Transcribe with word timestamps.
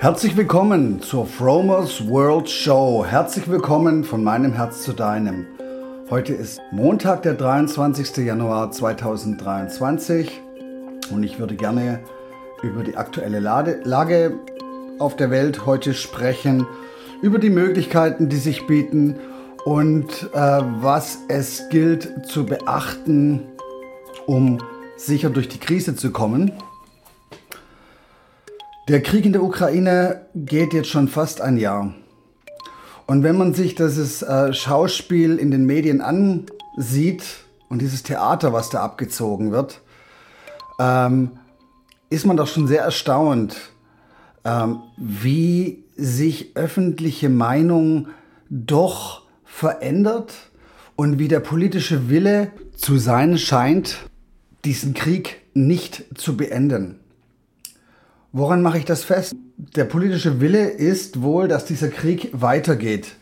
Herzlich 0.00 0.36
willkommen 0.36 1.02
zur 1.02 1.26
Fromers 1.26 2.06
World 2.06 2.48
Show. 2.48 3.04
Herzlich 3.04 3.48
willkommen 3.48 4.04
von 4.04 4.22
meinem 4.22 4.52
Herz 4.52 4.84
zu 4.84 4.92
deinem. 4.92 5.44
Heute 6.08 6.34
ist 6.34 6.60
Montag, 6.70 7.24
der 7.24 7.34
23. 7.34 8.18
Januar 8.18 8.70
2023 8.70 10.40
und 11.10 11.24
ich 11.24 11.40
würde 11.40 11.56
gerne 11.56 11.98
über 12.62 12.84
die 12.84 12.96
aktuelle 12.96 13.40
Lage 13.40 14.38
auf 15.00 15.16
der 15.16 15.32
Welt 15.32 15.66
heute 15.66 15.94
sprechen, 15.94 16.64
über 17.20 17.40
die 17.40 17.50
Möglichkeiten, 17.50 18.28
die 18.28 18.36
sich 18.36 18.68
bieten 18.68 19.16
und 19.64 20.30
äh, 20.32 20.62
was 20.80 21.18
es 21.26 21.68
gilt 21.70 22.24
zu 22.24 22.46
beachten, 22.46 23.48
um 24.26 24.58
sicher 24.96 25.28
durch 25.28 25.48
die 25.48 25.58
Krise 25.58 25.96
zu 25.96 26.12
kommen. 26.12 26.52
Der 28.88 29.02
Krieg 29.02 29.26
in 29.26 29.34
der 29.34 29.42
Ukraine 29.42 30.22
geht 30.34 30.72
jetzt 30.72 30.88
schon 30.88 31.08
fast 31.08 31.42
ein 31.42 31.58
Jahr. 31.58 31.92
Und 33.06 33.22
wenn 33.22 33.36
man 33.36 33.52
sich 33.52 33.74
dieses 33.74 34.22
äh, 34.22 34.54
Schauspiel 34.54 35.36
in 35.36 35.50
den 35.50 35.66
Medien 35.66 36.00
ansieht 36.00 37.22
und 37.68 37.82
dieses 37.82 38.02
Theater, 38.02 38.54
was 38.54 38.70
da 38.70 38.80
abgezogen 38.80 39.52
wird, 39.52 39.82
ähm, 40.80 41.32
ist 42.08 42.24
man 42.24 42.38
doch 42.38 42.46
schon 42.46 42.66
sehr 42.66 42.80
erstaunt, 42.80 43.56
ähm, 44.46 44.78
wie 44.96 45.84
sich 45.94 46.56
öffentliche 46.56 47.28
Meinung 47.28 48.08
doch 48.48 49.24
verändert 49.44 50.32
und 50.96 51.18
wie 51.18 51.28
der 51.28 51.40
politische 51.40 52.08
Wille 52.08 52.52
zu 52.74 52.96
sein 52.96 53.36
scheint, 53.36 53.98
diesen 54.64 54.94
Krieg 54.94 55.42
nicht 55.52 56.06
zu 56.14 56.38
beenden. 56.38 57.00
Woran 58.38 58.62
mache 58.62 58.78
ich 58.78 58.84
das 58.84 59.02
fest? 59.02 59.34
Der 59.74 59.82
politische 59.84 60.40
Wille 60.40 60.68
ist 60.68 61.22
wohl, 61.22 61.48
dass 61.48 61.64
dieser 61.64 61.88
Krieg 61.88 62.30
weitergeht. 62.32 63.16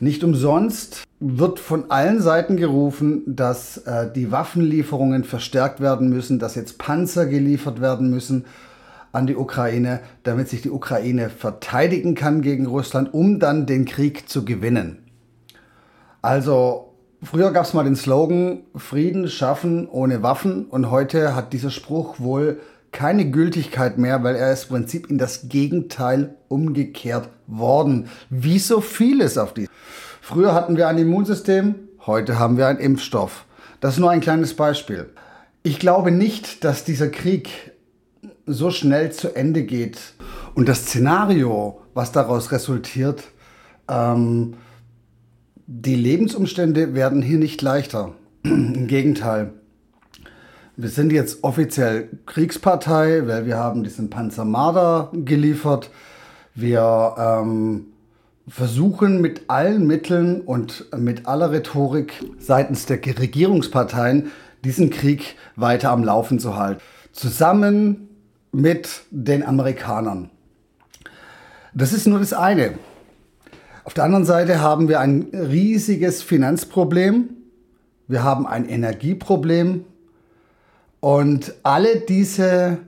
Nicht 0.00 0.22
umsonst 0.22 1.04
wird 1.18 1.58
von 1.58 1.90
allen 1.90 2.20
Seiten 2.20 2.58
gerufen, 2.58 3.22
dass 3.26 3.78
äh, 3.78 4.12
die 4.12 4.30
Waffenlieferungen 4.30 5.24
verstärkt 5.24 5.80
werden 5.80 6.10
müssen, 6.10 6.38
dass 6.38 6.56
jetzt 6.56 6.76
Panzer 6.76 7.24
geliefert 7.24 7.80
werden 7.80 8.10
müssen 8.10 8.44
an 9.12 9.26
die 9.26 9.34
Ukraine, 9.34 10.00
damit 10.24 10.50
sich 10.50 10.60
die 10.60 10.70
Ukraine 10.70 11.30
verteidigen 11.30 12.14
kann 12.14 12.42
gegen 12.42 12.66
Russland, 12.66 13.14
um 13.14 13.40
dann 13.40 13.64
den 13.64 13.86
Krieg 13.86 14.28
zu 14.28 14.44
gewinnen. 14.44 14.98
Also 16.20 16.92
früher 17.22 17.50
gab 17.50 17.64
es 17.64 17.72
mal 17.72 17.84
den 17.84 17.96
Slogan 17.96 18.64
Frieden 18.76 19.26
schaffen 19.28 19.88
ohne 19.88 20.22
Waffen 20.22 20.66
und 20.66 20.90
heute 20.90 21.34
hat 21.34 21.54
dieser 21.54 21.70
Spruch 21.70 22.20
wohl 22.20 22.60
keine 22.92 23.30
Gültigkeit 23.30 23.98
mehr, 23.98 24.22
weil 24.22 24.36
er 24.36 24.52
ist 24.52 24.64
im 24.64 24.76
Prinzip 24.76 25.10
in 25.10 25.18
das 25.18 25.48
Gegenteil 25.48 26.36
umgekehrt 26.48 27.28
worden. 27.46 28.08
Wie 28.30 28.58
so 28.58 28.80
vieles 28.80 29.38
auf 29.38 29.54
die. 29.54 29.68
Früher 30.20 30.54
hatten 30.54 30.76
wir 30.76 30.88
ein 30.88 30.98
Immunsystem, 30.98 31.74
heute 32.06 32.38
haben 32.38 32.56
wir 32.56 32.66
einen 32.66 32.78
Impfstoff. 32.78 33.46
Das 33.80 33.94
ist 33.94 34.00
nur 34.00 34.10
ein 34.10 34.20
kleines 34.20 34.54
Beispiel. 34.54 35.10
Ich 35.62 35.78
glaube 35.78 36.10
nicht, 36.10 36.64
dass 36.64 36.84
dieser 36.84 37.08
Krieg 37.08 37.72
so 38.46 38.70
schnell 38.70 39.12
zu 39.12 39.34
Ende 39.34 39.62
geht. 39.62 39.98
Und 40.54 40.68
das 40.68 40.82
Szenario, 40.82 41.80
was 41.94 42.12
daraus 42.12 42.52
resultiert, 42.52 43.24
ähm, 43.88 44.54
die 45.66 45.94
Lebensumstände 45.94 46.94
werden 46.94 47.22
hier 47.22 47.38
nicht 47.38 47.62
leichter. 47.62 48.14
Im 48.42 48.86
Gegenteil. 48.86 49.52
Wir 50.76 50.88
sind 50.88 51.12
jetzt 51.12 51.42
offiziell 51.44 52.08
Kriegspartei, 52.26 53.26
weil 53.26 53.44
wir 53.46 53.56
haben 53.56 53.82
diesen 53.82 54.08
Panzer 54.08 54.44
Marder 54.44 55.10
geliefert. 55.12 55.90
Wir 56.54 57.14
ähm, 57.18 57.86
versuchen 58.48 59.20
mit 59.20 59.42
allen 59.48 59.86
Mitteln 59.86 60.40
und 60.40 60.86
mit 60.96 61.26
aller 61.26 61.50
Rhetorik 61.50 62.24
seitens 62.38 62.86
der 62.86 62.98
Regierungsparteien 62.98 64.30
diesen 64.64 64.90
Krieg 64.90 65.36
weiter 65.56 65.90
am 65.90 66.04
Laufen 66.04 66.38
zu 66.38 66.56
halten. 66.56 66.80
Zusammen 67.12 68.08
mit 68.52 69.02
den 69.10 69.44
Amerikanern. 69.44 70.30
Das 71.74 71.92
ist 71.92 72.06
nur 72.06 72.18
das 72.18 72.32
eine. 72.32 72.74
Auf 73.84 73.94
der 73.94 74.04
anderen 74.04 74.24
Seite 74.24 74.60
haben 74.60 74.88
wir 74.88 75.00
ein 75.00 75.28
riesiges 75.32 76.22
Finanzproblem. 76.22 77.30
Wir 78.08 78.22
haben 78.22 78.46
ein 78.46 78.68
Energieproblem. 78.68 79.84
Und 81.00 81.54
alle 81.62 82.00
diese, 82.00 82.78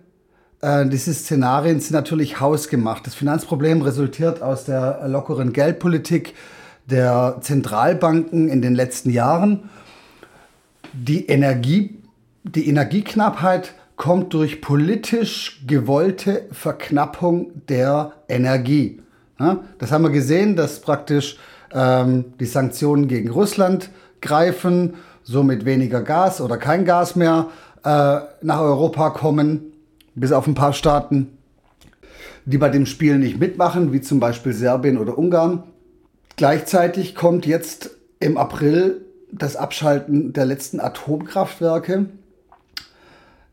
äh, 0.60 0.86
diese 0.86 1.14
Szenarien 1.14 1.80
sind 1.80 1.92
natürlich 1.94 2.40
hausgemacht. 2.40 3.06
Das 3.06 3.14
Finanzproblem 3.14 3.82
resultiert 3.82 4.42
aus 4.42 4.64
der 4.64 5.08
lockeren 5.08 5.52
Geldpolitik 5.52 6.34
der 6.86 7.38
Zentralbanken 7.40 8.48
in 8.48 8.60
den 8.60 8.74
letzten 8.74 9.10
Jahren. 9.10 9.70
Die, 10.92 11.26
Energie, 11.26 11.98
die 12.44 12.68
Energieknappheit 12.68 13.74
kommt 13.96 14.34
durch 14.34 14.60
politisch 14.60 15.62
gewollte 15.66 16.46
Verknappung 16.52 17.52
der 17.68 18.12
Energie. 18.28 19.00
Ja, 19.38 19.60
das 19.78 19.90
haben 19.90 20.02
wir 20.02 20.10
gesehen, 20.10 20.54
dass 20.56 20.80
praktisch 20.80 21.38
ähm, 21.72 22.34
die 22.38 22.46
Sanktionen 22.46 23.08
gegen 23.08 23.30
Russland 23.30 23.90
greifen, 24.20 24.94
somit 25.22 25.64
weniger 25.64 26.02
Gas 26.02 26.40
oder 26.40 26.58
kein 26.58 26.84
Gas 26.84 27.16
mehr 27.16 27.48
äh, 27.84 28.20
nach 28.43 28.60
Europa 28.60 29.10
kommen, 29.10 29.72
bis 30.15 30.32
auf 30.32 30.47
ein 30.47 30.54
paar 30.54 30.72
Staaten, 30.72 31.38
die 32.44 32.59
bei 32.59 32.69
dem 32.69 32.87
Spiel 32.87 33.19
nicht 33.19 33.38
mitmachen, 33.38 33.93
wie 33.93 34.00
zum 34.00 34.20
Beispiel 34.20 34.53
Serbien 34.53 34.98
oder 34.98 35.16
Ungarn. 35.19 35.65
Gleichzeitig 36.37 37.15
kommt 37.15 37.47
jetzt 37.47 37.91
im 38.21 38.37
April 38.37 39.04
das 39.31 39.56
Abschalten 39.56 40.32
der 40.32 40.44
letzten 40.44 40.81
Atomkraftwerke. 40.81 42.06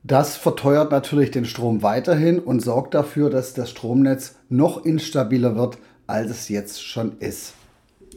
Das 0.03 0.37
verteuert 0.37 0.91
natürlich 0.91 1.31
den 1.31 1.45
Strom 1.45 1.81
weiterhin 1.83 2.39
und 2.39 2.61
sorgt 2.61 2.93
dafür, 2.93 3.29
dass 3.29 3.53
das 3.53 3.69
Stromnetz 3.69 4.35
noch 4.49 4.85
instabiler 4.85 5.55
wird, 5.55 5.77
als 6.07 6.31
es 6.31 6.49
jetzt 6.49 6.83
schon 6.83 7.17
ist. 7.19 7.53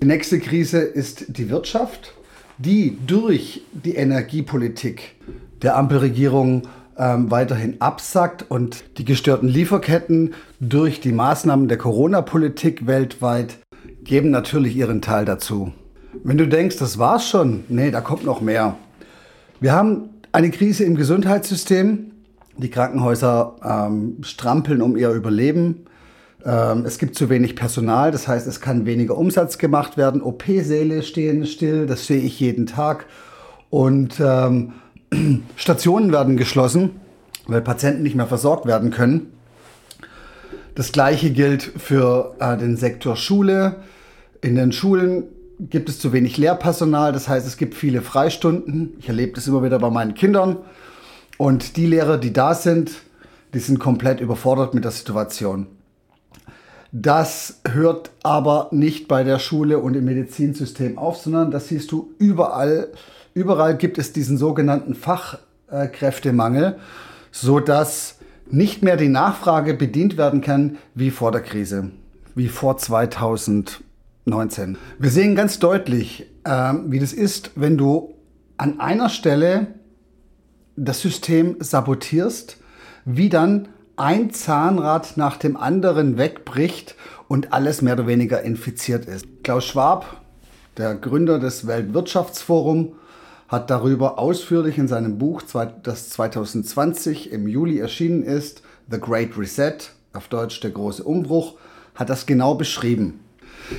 Die 0.00 0.06
nächste 0.06 0.40
Krise 0.40 0.78
ist 0.78 1.36
die 1.36 1.50
Wirtschaft, 1.50 2.14
die 2.58 2.98
durch 3.06 3.62
die 3.72 3.94
Energiepolitik 3.94 5.16
der 5.62 5.76
Ampelregierung 5.76 6.62
ähm, 6.98 7.30
weiterhin 7.30 7.80
absackt 7.80 8.44
und 8.48 8.84
die 8.98 9.04
gestörten 9.04 9.48
Lieferketten 9.48 10.34
durch 10.60 11.00
die 11.00 11.12
Maßnahmen 11.12 11.68
der 11.68 11.78
Corona-Politik 11.78 12.86
weltweit 12.86 13.58
geben 14.04 14.30
natürlich 14.30 14.76
ihren 14.76 15.00
Teil 15.00 15.24
dazu. 15.24 15.72
Wenn 16.24 16.36
du 16.36 16.46
denkst, 16.46 16.76
das 16.76 16.98
war's 16.98 17.28
schon, 17.28 17.64
nee, 17.68 17.90
da 17.90 18.00
kommt 18.00 18.24
noch 18.24 18.40
mehr. 18.40 18.76
Wir 19.60 19.72
haben 19.72 20.10
eine 20.32 20.50
Krise 20.50 20.84
im 20.84 20.96
Gesundheitssystem. 20.96 22.10
Die 22.58 22.70
Krankenhäuser 22.70 23.56
ähm, 23.64 24.18
strampeln 24.22 24.82
um 24.82 24.96
ihr 24.96 25.10
Überleben. 25.10 25.86
Ähm, 26.44 26.84
es 26.84 26.98
gibt 26.98 27.14
zu 27.14 27.30
wenig 27.30 27.56
Personal, 27.56 28.10
das 28.10 28.28
heißt, 28.28 28.46
es 28.46 28.60
kann 28.60 28.84
weniger 28.84 29.16
Umsatz 29.16 29.56
gemacht 29.56 29.96
werden. 29.96 30.20
OP-Säle 30.20 31.02
stehen 31.02 31.46
still, 31.46 31.86
das 31.86 32.06
sehe 32.06 32.20
ich 32.20 32.38
jeden 32.40 32.66
Tag. 32.66 33.06
Und 33.70 34.20
ähm, 34.20 34.72
Stationen 35.56 36.12
werden 36.12 36.36
geschlossen, 36.36 37.00
weil 37.46 37.60
Patienten 37.60 38.02
nicht 38.02 38.16
mehr 38.16 38.26
versorgt 38.26 38.66
werden 38.66 38.90
können. 38.90 39.32
Das 40.74 40.92
gleiche 40.92 41.30
gilt 41.30 41.62
für 41.62 42.34
äh, 42.38 42.56
den 42.56 42.76
Sektor 42.76 43.16
Schule. 43.16 43.76
In 44.40 44.54
den 44.54 44.72
Schulen 44.72 45.24
gibt 45.60 45.88
es 45.88 45.98
zu 45.98 46.12
wenig 46.12 46.38
Lehrpersonal, 46.38 47.12
das 47.12 47.28
heißt, 47.28 47.46
es 47.46 47.56
gibt 47.56 47.74
viele 47.74 48.00
Freistunden. 48.00 48.94
Ich 48.98 49.08
erlebe 49.08 49.32
das 49.34 49.46
immer 49.46 49.62
wieder 49.62 49.78
bei 49.78 49.90
meinen 49.90 50.14
Kindern. 50.14 50.56
Und 51.36 51.76
die 51.76 51.86
Lehrer, 51.86 52.18
die 52.18 52.32
da 52.32 52.54
sind, 52.54 52.92
die 53.54 53.58
sind 53.58 53.78
komplett 53.78 54.20
überfordert 54.20 54.74
mit 54.74 54.84
der 54.84 54.92
Situation. 54.92 55.66
Das 56.90 57.60
hört 57.66 58.10
aber 58.22 58.68
nicht 58.70 59.08
bei 59.08 59.24
der 59.24 59.38
Schule 59.38 59.78
und 59.78 59.94
im 59.94 60.04
Medizinsystem 60.04 60.98
auf, 60.98 61.18
sondern 61.18 61.50
das 61.50 61.68
siehst 61.68 61.90
du 61.92 62.12
überall 62.18 62.88
Überall 63.34 63.76
gibt 63.76 63.98
es 63.98 64.12
diesen 64.12 64.36
sogenannten 64.36 64.94
Fachkräftemangel, 64.94 66.78
sodass 67.30 68.18
nicht 68.50 68.82
mehr 68.82 68.96
die 68.96 69.08
Nachfrage 69.08 69.74
bedient 69.74 70.18
werden 70.18 70.42
kann 70.42 70.76
wie 70.94 71.10
vor 71.10 71.32
der 71.32 71.40
Krise, 71.40 71.90
wie 72.34 72.48
vor 72.48 72.76
2019. 72.76 74.76
Wir 74.98 75.10
sehen 75.10 75.34
ganz 75.34 75.58
deutlich, 75.58 76.26
äh, 76.44 76.74
wie 76.86 76.98
das 76.98 77.14
ist, 77.14 77.52
wenn 77.54 77.78
du 77.78 78.14
an 78.58 78.80
einer 78.80 79.08
Stelle 79.08 79.68
das 80.76 81.00
System 81.00 81.56
sabotierst, 81.60 82.58
wie 83.04 83.30
dann 83.30 83.68
ein 83.96 84.30
Zahnrad 84.30 85.16
nach 85.16 85.36
dem 85.36 85.56
anderen 85.56 86.18
wegbricht 86.18 86.96
und 87.28 87.52
alles 87.52 87.82
mehr 87.82 87.94
oder 87.94 88.06
weniger 88.06 88.42
infiziert 88.42 89.06
ist. 89.06 89.26
Klaus 89.42 89.64
Schwab, 89.64 90.20
der 90.76 90.94
Gründer 90.94 91.38
des 91.38 91.66
Weltwirtschaftsforums, 91.66 92.92
hat 93.52 93.68
darüber 93.68 94.18
ausführlich 94.18 94.78
in 94.78 94.88
seinem 94.88 95.18
Buch, 95.18 95.42
das 95.82 96.08
2020 96.08 97.30
im 97.30 97.46
Juli 97.46 97.78
erschienen 97.78 98.22
ist, 98.22 98.62
The 98.90 98.98
Great 98.98 99.36
Reset, 99.36 99.76
auf 100.14 100.28
Deutsch 100.28 100.60
der 100.60 100.70
große 100.70 101.04
Umbruch, 101.04 101.58
hat 101.94 102.08
das 102.08 102.24
genau 102.24 102.54
beschrieben. 102.54 103.20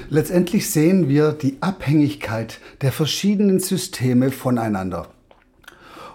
Letztendlich 0.10 0.70
sehen 0.70 1.10
wir 1.10 1.31
die 1.31 1.58
Abhängigkeit 1.62 2.60
der 2.81 2.92
verschiedenen 2.92 3.60
Systeme 3.60 4.30
voneinander. 4.30 5.08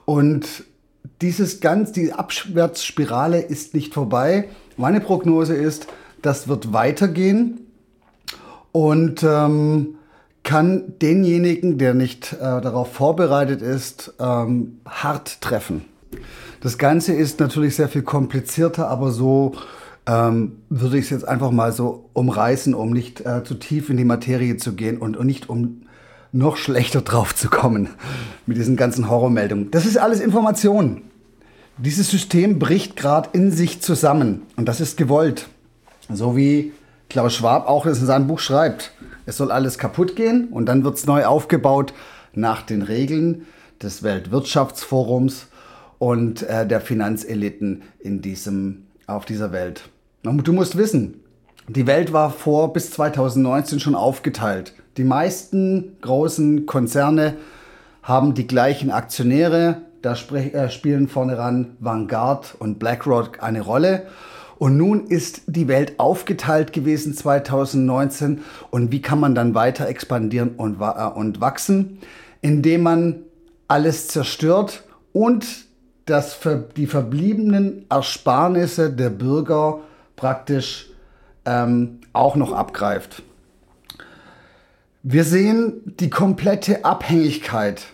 Und 0.05 0.65
dieses 1.21 1.59
ganz, 1.61 1.91
die 1.91 2.13
Abwärtsspirale 2.13 3.41
ist 3.41 3.75
nicht 3.75 3.93
vorbei. 3.93 4.49
Meine 4.77 5.01
Prognose 5.01 5.57
ist, 5.57 5.89
das 6.23 6.47
wird 6.47 6.73
weitergehen 6.73 7.67
und 8.71 9.25
ähm, 9.25 9.97
kann 10.49 10.95
denjenigen, 11.03 11.77
der 11.77 11.93
nicht 11.93 12.33
äh, 12.33 12.39
darauf 12.39 12.91
vorbereitet 12.95 13.61
ist, 13.61 14.15
ähm, 14.19 14.79
hart 14.89 15.43
treffen. 15.43 15.85
Das 16.63 16.79
Ganze 16.79 17.13
ist 17.13 17.39
natürlich 17.39 17.77
sehr 17.77 17.89
viel 17.89 18.01
komplizierter, 18.01 18.89
aber 18.89 19.11
so 19.11 19.53
ähm, 20.07 20.53
würde 20.71 20.97
ich 20.97 21.05
es 21.05 21.11
jetzt 21.11 21.29
einfach 21.29 21.51
mal 21.51 21.73
so 21.73 22.09
umreißen, 22.15 22.73
um 22.73 22.93
nicht 22.93 23.27
äh, 23.27 23.45
zu 23.45 23.57
tief 23.57 23.91
in 23.91 23.99
die 23.99 24.07
Materie 24.07 24.57
zu 24.57 24.73
gehen 24.73 24.97
und, 24.97 25.19
und 25.19 25.27
nicht 25.27 25.51
um 25.51 25.83
noch 26.33 26.57
schlechter 26.57 27.01
drauf 27.03 27.35
zu 27.35 27.51
kommen 27.51 27.91
mit 28.47 28.57
diesen 28.57 28.77
ganzen 28.77 29.11
Horrormeldungen. 29.11 29.71
Das 29.71 29.85
ist 29.85 29.99
alles 29.99 30.19
Information. 30.19 31.03
Dieses 31.77 32.11
System 32.11 32.59
bricht 32.59 32.97
gerade 32.97 33.29
in 33.35 33.51
sich 33.51 33.83
zusammen 33.83 34.45
und 34.57 34.67
das 34.67 34.81
ist 34.81 34.97
gewollt. 34.97 35.47
So 36.11 36.39
wie 36.39 36.73
Klaus 37.11 37.35
Schwab 37.35 37.69
auch 37.69 37.85
in 37.85 37.93
seinem 37.93 38.27
Buch 38.27 38.39
schreibt. 38.39 38.93
Es 39.29 39.37
soll 39.37 39.53
alles 39.53 39.77
kaputt 39.77 40.17
gehen 40.17 40.49
und 40.49 40.65
dann 40.71 40.85
wird 40.85 40.97
es 40.97 41.05
neu 41.05 41.27
aufgebaut 41.27 41.93
nach 42.33 42.63
den 42.63 42.81
Regeln 42.81 43.45
des 43.83 44.03
Weltwirtschaftsforums 44.03 45.49
und 45.99 46.45
äh, 46.45 46.67
der 46.67 46.81
Finanzeliten 46.81 47.83
in 47.99 48.23
diesem, 48.23 48.87
auf 49.07 49.27
dieser 49.27 49.53
Welt. 49.53 49.91
Du 50.23 50.53
musst 50.55 50.79
wissen, 50.79 51.21
die 51.69 51.87
Welt 51.87 52.15
war 52.15 52.31
vor 52.31 52.73
bis 52.73 52.91
2019 52.93 53.81
schon 53.81 53.95
aufgeteilt. 53.95 54.73
Die 54.97 55.05
meisten 55.05 55.99
großen 56.01 56.65
Konzerne 56.65 57.37
haben 58.03 58.33
die 58.33 58.47
gleichen 58.47 58.91
Aktionäre. 58.91 59.83
Da 60.01 60.15
äh, 60.15 60.71
spielen 60.71 61.07
vorne 61.07 61.37
ran 61.37 61.77
Vanguard 61.81 62.55
und 62.59 62.79
BlackRock 62.79 63.43
eine 63.43 63.61
Rolle. 63.61 64.07
Und 64.59 64.77
nun 64.77 65.07
ist 65.07 65.43
die 65.47 65.69
Welt 65.69 66.01
aufgeteilt 66.01 66.73
gewesen 66.73 67.15
2019. 67.15 68.43
Und 68.71 68.91
wie 68.91 69.01
kann 69.01 69.21
man 69.21 69.35
dann 69.35 69.55
weiter 69.55 69.87
expandieren 69.89 70.51
und, 70.57 70.81
äh, 70.81 71.05
und 71.15 71.41
wachsen? 71.41 71.99
Indem 72.41 72.83
man 72.83 73.17
alles 73.69 74.09
zerstört 74.09 74.85
und 75.13 75.47
das, 76.07 76.39
die 76.77 76.87
verbliebenen 76.87 77.85
Ersparnisse 77.91 78.91
der 78.91 79.11
Bürger 79.11 79.81
praktisch 80.17 80.91
ähm, 81.45 82.01
auch 82.13 82.35
noch 82.35 82.53
abgreift. 82.53 83.23
Wir 85.03 85.25
sehen 85.25 85.95
die 86.01 86.11
komplette 86.11 86.85
Abhängigkeit 86.85 87.85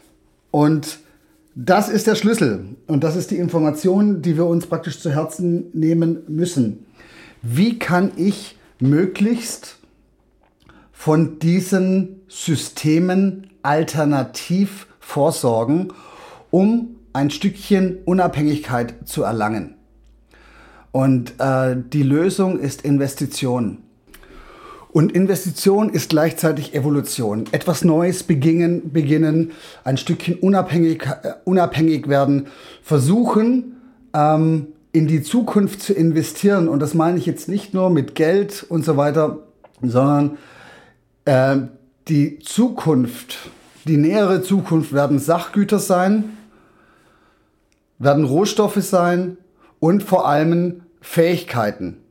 und 0.50 0.98
das 1.54 1.88
ist 1.88 2.06
der 2.06 2.16
Schlüssel 2.16 2.76
und 2.86 3.04
das 3.04 3.16
ist 3.16 3.30
die 3.30 3.36
Information, 3.36 4.22
die 4.22 4.36
wir 4.36 4.46
uns 4.46 4.66
praktisch 4.66 5.00
zu 5.00 5.10
Herzen 5.10 5.66
nehmen 5.72 6.22
müssen. 6.26 6.86
Wie 7.42 7.78
kann 7.78 8.12
ich 8.16 8.58
möglichst 8.80 9.78
von 10.92 11.38
diesen 11.38 12.22
Systemen 12.26 13.50
alternativ 13.62 14.88
vorsorgen, 14.98 15.92
um 16.50 16.96
ein 17.12 17.30
Stückchen 17.30 17.98
Unabhängigkeit 18.04 18.94
zu 19.04 19.22
erlangen? 19.22 19.76
Und 20.90 21.34
äh, 21.38 21.76
die 21.76 22.02
Lösung 22.02 22.58
ist 22.58 22.82
Investition. 22.82 23.83
Und 24.94 25.10
Investition 25.10 25.88
ist 25.88 26.10
gleichzeitig 26.10 26.72
Evolution. 26.72 27.46
Etwas 27.50 27.82
Neues 27.82 28.22
beginnen, 28.22 28.92
beginnen 28.92 29.50
ein 29.82 29.96
Stückchen 29.96 30.36
unabhängig, 30.36 31.02
äh, 31.04 31.32
unabhängig 31.42 32.06
werden, 32.06 32.46
versuchen, 32.80 33.74
ähm, 34.14 34.68
in 34.92 35.08
die 35.08 35.24
Zukunft 35.24 35.82
zu 35.82 35.94
investieren. 35.94 36.68
Und 36.68 36.78
das 36.78 36.94
meine 36.94 37.18
ich 37.18 37.26
jetzt 37.26 37.48
nicht 37.48 37.74
nur 37.74 37.90
mit 37.90 38.14
Geld 38.14 38.64
und 38.68 38.84
so 38.84 38.96
weiter, 38.96 39.40
sondern 39.82 40.38
äh, 41.24 41.56
die 42.06 42.38
Zukunft, 42.38 43.50
die 43.88 43.96
nähere 43.96 44.42
Zukunft 44.42 44.92
werden 44.92 45.18
Sachgüter 45.18 45.80
sein, 45.80 46.36
werden 47.98 48.22
Rohstoffe 48.22 48.80
sein 48.80 49.38
und 49.80 50.04
vor 50.04 50.28
allem 50.28 50.82
Fähigkeiten. 51.00 52.03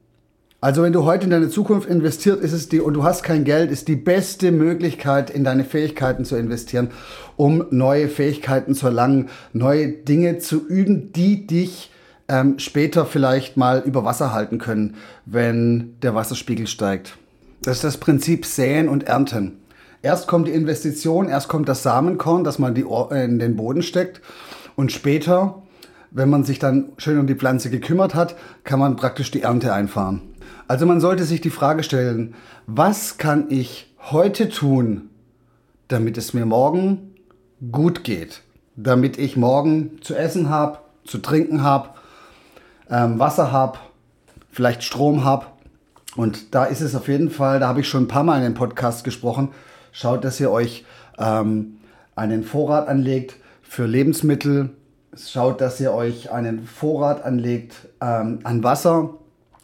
Also 0.64 0.82
wenn 0.82 0.94
du 0.94 1.04
heute 1.04 1.26
in 1.26 1.32
deine 1.32 1.50
Zukunft 1.50 1.90
investiert, 1.90 2.40
ist 2.40 2.54
es 2.54 2.70
die 2.70 2.80
und 2.80 2.94
du 2.94 3.04
hast 3.04 3.22
kein 3.22 3.44
Geld, 3.44 3.70
ist 3.70 3.90
die 3.90 3.98
beste 3.98 4.54
Möglichkeit 4.54 5.30
in 5.30 5.44
deine 5.44 5.66
Fähigkeiten 5.66 6.24
zu 6.24 6.38
investieren, 6.38 6.92
um 7.36 7.66
neue 7.72 8.08
Fähigkeiten 8.08 8.74
zu 8.74 8.86
erlangen, 8.86 9.28
neue 9.52 9.90
Dinge 9.90 10.38
zu 10.38 10.66
üben, 10.66 11.12
die 11.12 11.48
dich 11.48 11.92
ähm, 12.30 12.60
später 12.60 13.06
vielleicht 13.06 13.58
mal 13.58 13.84
über 13.86 14.06
Wasser 14.06 14.32
halten 14.32 14.58
können, 14.58 14.96
wenn 15.26 16.00
der 16.02 16.16
Wasserspiegel 16.16 16.68
steigt. 16.68 17.18
Das 17.64 17.76
ist 17.76 17.84
das 17.84 17.98
Prinzip 17.98 18.46
Säen 18.46 18.88
und 18.88 19.04
Ernten. 19.04 19.58
Erst 20.02 20.28
kommt 20.28 20.48
die 20.48 20.54
Investition, 20.54 21.28
erst 21.28 21.50
kommt 21.50 21.68
das 21.68 21.84
Samenkorn, 21.84 22.46
das 22.46 22.58
man 22.58 22.74
in 22.74 23.38
den 23.38 23.58
Boden 23.58 23.84
steckt 23.84 24.22
und 24.78 24.94
später 24.94 25.62
wenn 26.14 26.30
man 26.30 26.44
sich 26.44 26.60
dann 26.60 26.92
schön 26.98 27.20
um 27.20 27.28
die 27.28 27.34
Pflanze 27.34 27.72
gekümmert 27.72 28.14
hat, 28.14 28.36
kann 28.64 28.80
man 28.80 28.96
praktisch 28.96 29.32
die 29.32 29.42
Ernte 29.42 29.74
einfahren. 29.74 30.22
Also 30.74 30.88
man 30.88 31.00
sollte 31.00 31.24
sich 31.24 31.40
die 31.40 31.52
Frage 31.52 31.84
stellen, 31.84 32.34
was 32.66 33.20
kann 33.20 33.46
ich 33.50 33.94
heute 34.10 34.50
tun, 34.50 35.12
damit 35.88 36.18
es 36.18 36.34
mir 36.34 36.48
morgen 36.48 37.14
gut 37.72 38.04
geht? 38.04 38.42
Damit 38.76 39.20
ich 39.20 39.38
morgen 39.38 40.02
zu 40.02 40.16
essen 40.16 40.50
habe, 40.50 40.80
zu 41.06 41.20
trinken 41.20 41.62
habe, 41.62 41.90
ähm, 42.90 43.20
Wasser 43.20 43.52
habe, 43.52 43.78
vielleicht 44.50 44.82
Strom 44.82 45.24
habe. 45.24 45.46
Und 46.16 46.56
da 46.56 46.66
ist 46.66 46.82
es 46.82 46.96
auf 46.96 47.08
jeden 47.08 47.30
Fall, 47.30 47.60
da 47.60 47.68
habe 47.68 47.82
ich 47.82 47.88
schon 47.88 48.06
ein 48.06 48.08
paar 48.08 48.24
Mal 48.24 48.38
in 48.38 48.44
den 48.44 48.56
Podcast 48.56 49.04
gesprochen, 49.04 49.50
schaut, 49.92 50.24
dass 50.24 50.40
ihr 50.40 50.50
euch 50.50 50.86
ähm, 51.20 51.76
einen 52.16 52.44
Vorrat 52.44 52.88
anlegt 52.88 53.36
für 53.62 53.86
Lebensmittel, 53.86 54.72
schaut, 55.16 55.62
dass 55.62 55.80
ihr 55.80 55.94
euch 55.94 56.32
einen 56.32 56.66
Vorrat 56.66 57.24
anlegt 57.24 57.76
ähm, 58.02 58.40
an 58.44 58.64
Wasser. 58.64 59.20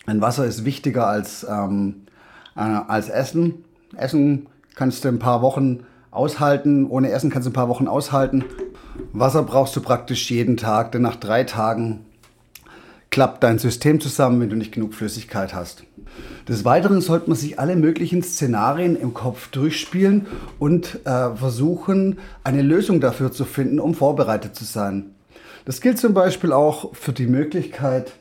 Ein 0.10 0.22
Wasser 0.22 0.46
ist 0.46 0.66
wichtiger 0.66 1.08
als, 1.08 1.46
ähm, 1.48 2.08
äh, 2.56 2.62
als 2.62 3.10
Essen. 3.10 3.64
Essen 3.96 4.48
kannst 4.74 5.06
du 5.06 5.10
ein 5.10 5.20
paar 5.20 5.44
Wochen 5.44 5.82
aushalten. 6.10 6.88
Ohne 6.88 7.12
Essen 7.12 7.30
kannst 7.30 7.46
du 7.46 7.52
ein 7.52 7.54
paar 7.54 7.70
Wochen 7.70 7.88
aushalten. 7.88 8.44
Wasser 9.14 9.44
brauchst 9.44 9.76
du 9.76 9.82
praktisch 9.82 10.32
jeden 10.32 10.58
Tag, 10.58 10.92
denn 10.94 11.04
nach 11.04 11.16
drei 11.16 11.44
Tagen 11.44 12.06
klappt 13.12 13.44
dein 13.44 13.60
System 13.60 14.02
zusammen, 14.02 14.42
wenn 14.42 14.50
du 14.50 14.56
nicht 14.56 14.72
genug 14.72 14.96
Flüssigkeit 14.96 15.54
hast. 15.54 15.84
Des 16.48 16.66
Weiteren 16.66 17.02
sollte 17.02 17.30
man 17.30 17.38
sich 17.38 17.60
alle 17.60 17.76
möglichen 17.76 18.24
Szenarien 18.24 19.00
im 19.00 19.14
Kopf 19.14 19.50
durchspielen 19.50 20.26
und 20.58 21.06
äh, 21.06 21.36
versuchen, 21.36 22.18
eine 22.44 22.64
Lösung 22.64 23.00
dafür 23.00 23.32
zu 23.32 23.46
finden, 23.46 23.80
um 23.80 23.94
vorbereitet 23.94 24.56
zu 24.56 24.64
sein. 24.64 25.12
Das 25.66 25.82
gilt 25.82 26.00
zum 26.00 26.16
Beispiel 26.16 26.52
auch 26.52 26.96
für 26.96 27.14
die 27.14 27.28
Möglichkeit, 27.28 28.14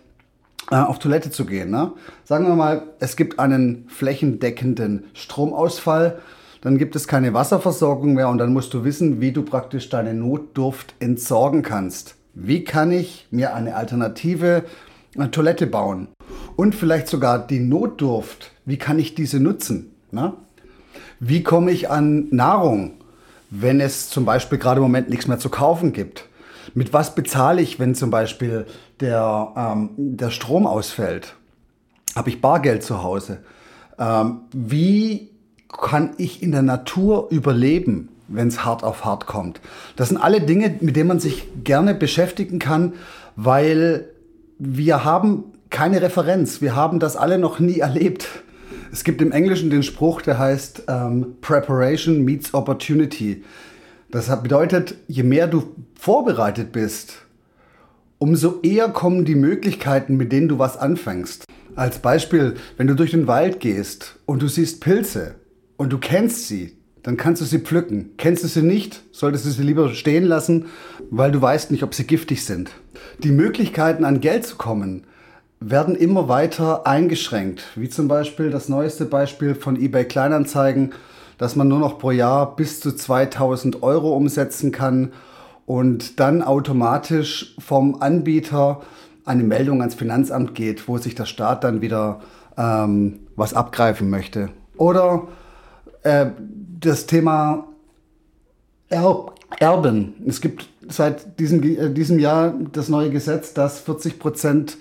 auf 0.70 0.98
Toilette 0.98 1.30
zu 1.30 1.46
gehen. 1.46 1.70
Ne? 1.70 1.92
Sagen 2.24 2.46
wir 2.46 2.54
mal, 2.54 2.82
es 3.00 3.16
gibt 3.16 3.38
einen 3.38 3.86
flächendeckenden 3.88 5.04
Stromausfall, 5.14 6.20
dann 6.60 6.76
gibt 6.76 6.96
es 6.96 7.06
keine 7.06 7.34
Wasserversorgung 7.34 8.14
mehr 8.14 8.28
und 8.28 8.38
dann 8.38 8.52
musst 8.52 8.74
du 8.74 8.84
wissen, 8.84 9.20
wie 9.20 9.32
du 9.32 9.42
praktisch 9.42 9.88
deine 9.88 10.14
Notdurft 10.14 10.94
entsorgen 10.98 11.62
kannst. 11.62 12.16
Wie 12.34 12.64
kann 12.64 12.92
ich 12.92 13.26
mir 13.30 13.54
eine 13.54 13.76
alternative 13.76 14.64
äh, 15.16 15.28
Toilette 15.28 15.66
bauen? 15.66 16.08
Und 16.56 16.74
vielleicht 16.74 17.08
sogar 17.08 17.46
die 17.46 17.60
Notdurft, 17.60 18.52
wie 18.64 18.76
kann 18.76 18.98
ich 18.98 19.14
diese 19.14 19.40
nutzen? 19.40 19.92
Ne? 20.10 20.34
Wie 21.20 21.42
komme 21.42 21.70
ich 21.70 21.90
an 21.90 22.28
Nahrung, 22.30 22.92
wenn 23.50 23.80
es 23.80 24.10
zum 24.10 24.24
Beispiel 24.24 24.58
gerade 24.58 24.78
im 24.78 24.82
Moment 24.82 25.08
nichts 25.08 25.28
mehr 25.28 25.38
zu 25.38 25.48
kaufen 25.48 25.92
gibt? 25.92 26.28
Mit 26.74 26.92
was 26.92 27.14
bezahle 27.14 27.62
ich, 27.62 27.80
wenn 27.80 27.94
zum 27.94 28.10
Beispiel 28.10 28.66
der, 29.00 29.52
ähm, 29.56 29.90
der 29.96 30.30
Strom 30.30 30.66
ausfällt? 30.66 31.34
Habe 32.14 32.30
ich 32.30 32.40
Bargeld 32.40 32.82
zu 32.82 33.02
Hause? 33.02 33.38
Ähm, 33.98 34.40
wie 34.52 35.30
kann 35.68 36.14
ich 36.18 36.42
in 36.42 36.52
der 36.52 36.62
Natur 36.62 37.28
überleben, 37.30 38.08
wenn 38.28 38.48
es 38.48 38.64
hart 38.64 38.84
auf 38.84 39.04
hart 39.04 39.26
kommt? 39.26 39.60
Das 39.96 40.08
sind 40.08 40.18
alle 40.18 40.40
Dinge, 40.40 40.76
mit 40.80 40.96
denen 40.96 41.08
man 41.08 41.20
sich 41.20 41.48
gerne 41.64 41.94
beschäftigen 41.94 42.58
kann, 42.58 42.94
weil 43.36 44.08
wir 44.58 45.04
haben 45.04 45.44
keine 45.70 46.02
Referenz. 46.02 46.60
Wir 46.60 46.74
haben 46.74 46.98
das 46.98 47.16
alle 47.16 47.38
noch 47.38 47.58
nie 47.58 47.78
erlebt. 47.80 48.28
Es 48.90 49.04
gibt 49.04 49.20
im 49.20 49.32
Englischen 49.32 49.70
den 49.70 49.82
Spruch, 49.82 50.22
der 50.22 50.38
heißt 50.38 50.84
ähm, 50.88 51.36
Preparation 51.40 52.24
meets 52.24 52.54
Opportunity. 52.54 53.44
Das 54.10 54.28
bedeutet, 54.42 54.94
je 55.06 55.22
mehr 55.22 55.46
du 55.46 55.74
vorbereitet 55.94 56.72
bist, 56.72 57.26
umso 58.18 58.60
eher 58.62 58.88
kommen 58.88 59.24
die 59.24 59.34
Möglichkeiten, 59.34 60.16
mit 60.16 60.32
denen 60.32 60.48
du 60.48 60.58
was 60.58 60.76
anfängst. 60.76 61.44
Als 61.74 62.00
Beispiel, 62.00 62.54
wenn 62.76 62.88
du 62.88 62.94
durch 62.94 63.12
den 63.12 63.26
Wald 63.26 63.60
gehst 63.60 64.18
und 64.26 64.42
du 64.42 64.48
siehst 64.48 64.80
Pilze 64.80 65.36
und 65.76 65.92
du 65.92 65.98
kennst 65.98 66.48
sie, 66.48 66.76
dann 67.02 67.16
kannst 67.16 67.40
du 67.40 67.46
sie 67.46 67.60
pflücken. 67.60 68.10
Kennst 68.16 68.42
du 68.42 68.48
sie 68.48 68.62
nicht, 68.62 69.02
solltest 69.12 69.46
du 69.46 69.50
sie 69.50 69.62
lieber 69.62 69.94
stehen 69.94 70.24
lassen, 70.24 70.66
weil 71.10 71.30
du 71.30 71.40
weißt 71.40 71.70
nicht, 71.70 71.84
ob 71.84 71.94
sie 71.94 72.06
giftig 72.06 72.44
sind. 72.44 72.72
Die 73.22 73.30
Möglichkeiten 73.30 74.04
an 74.04 74.20
Geld 74.20 74.44
zu 74.44 74.56
kommen 74.56 75.04
werden 75.60 75.94
immer 75.94 76.28
weiter 76.28 76.86
eingeschränkt, 76.86 77.64
wie 77.76 77.88
zum 77.88 78.08
Beispiel 78.08 78.50
das 78.50 78.68
neueste 78.68 79.04
Beispiel 79.04 79.54
von 79.54 79.80
eBay 79.80 80.04
Kleinanzeigen, 80.04 80.92
dass 81.36 81.56
man 81.56 81.68
nur 81.68 81.78
noch 81.78 81.98
pro 81.98 82.10
Jahr 82.10 82.56
bis 82.56 82.80
zu 82.80 82.92
2000 82.92 83.82
Euro 83.82 84.14
umsetzen 84.16 84.72
kann 84.72 85.12
und 85.68 86.18
dann 86.18 86.42
automatisch 86.42 87.54
vom 87.58 88.00
Anbieter 88.00 88.80
eine 89.26 89.42
Meldung 89.42 89.82
ans 89.82 89.94
Finanzamt 89.94 90.54
geht, 90.54 90.88
wo 90.88 90.96
sich 90.96 91.14
der 91.14 91.26
Staat 91.26 91.62
dann 91.62 91.82
wieder 91.82 92.20
ähm, 92.56 93.20
was 93.36 93.52
abgreifen 93.52 94.08
möchte. 94.08 94.48
Oder 94.78 95.28
äh, 96.04 96.28
das 96.80 97.04
Thema 97.04 97.66
Erb 98.88 99.34
Erben. 99.60 100.14
Es 100.26 100.40
gibt 100.40 100.68
seit 100.88 101.38
diesem, 101.38 101.62
äh, 101.62 101.90
diesem 101.90 102.18
Jahr 102.18 102.54
das 102.72 102.88
neue 102.88 103.10
Gesetz, 103.10 103.52
dass 103.52 103.78
40 103.80 104.18
Prozent 104.18 104.78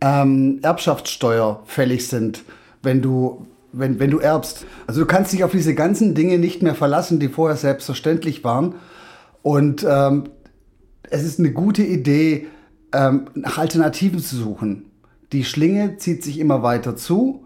ähm, 0.00 0.58
Erbschaftssteuer 0.62 1.62
fällig 1.64 2.08
sind, 2.08 2.42
wenn 2.82 3.02
du, 3.02 3.46
wenn, 3.72 4.00
wenn 4.00 4.10
du 4.10 4.18
erbst. 4.18 4.66
Also 4.88 5.02
du 5.02 5.06
kannst 5.06 5.32
dich 5.32 5.44
auf 5.44 5.52
diese 5.52 5.76
ganzen 5.76 6.16
Dinge 6.16 6.38
nicht 6.38 6.60
mehr 6.60 6.74
verlassen, 6.74 7.20
die 7.20 7.28
vorher 7.28 7.56
selbstverständlich 7.56 8.42
waren. 8.42 8.74
Und 9.44 9.86
ähm, 9.86 10.24
es 11.10 11.22
ist 11.22 11.38
eine 11.38 11.52
gute 11.52 11.82
Idee, 11.82 12.46
ähm, 12.94 13.26
nach 13.34 13.58
Alternativen 13.58 14.18
zu 14.18 14.36
suchen. 14.36 14.86
Die 15.32 15.44
Schlinge 15.44 15.98
zieht 15.98 16.24
sich 16.24 16.38
immer 16.38 16.62
weiter 16.62 16.96
zu. 16.96 17.44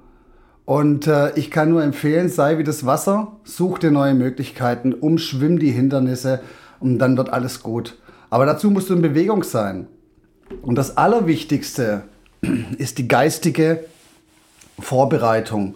Und 0.64 1.08
äh, 1.08 1.36
ich 1.36 1.50
kann 1.50 1.70
nur 1.70 1.82
empfehlen, 1.82 2.28
sei 2.28 2.56
wie 2.58 2.62
das 2.62 2.86
Wasser, 2.86 3.32
such 3.42 3.80
dir 3.80 3.90
neue 3.90 4.14
Möglichkeiten, 4.14 4.92
umschwimm 4.92 5.58
die 5.58 5.72
Hindernisse 5.72 6.40
und 6.78 7.00
dann 7.00 7.16
wird 7.16 7.30
alles 7.30 7.64
gut. 7.64 7.98
Aber 8.30 8.46
dazu 8.46 8.70
musst 8.70 8.90
du 8.90 8.94
in 8.94 9.02
Bewegung 9.02 9.42
sein. 9.42 9.88
Und 10.62 10.76
das 10.76 10.96
Allerwichtigste 10.96 12.04
ist 12.78 12.98
die 12.98 13.08
geistige 13.08 13.86
Vorbereitung. 14.78 15.74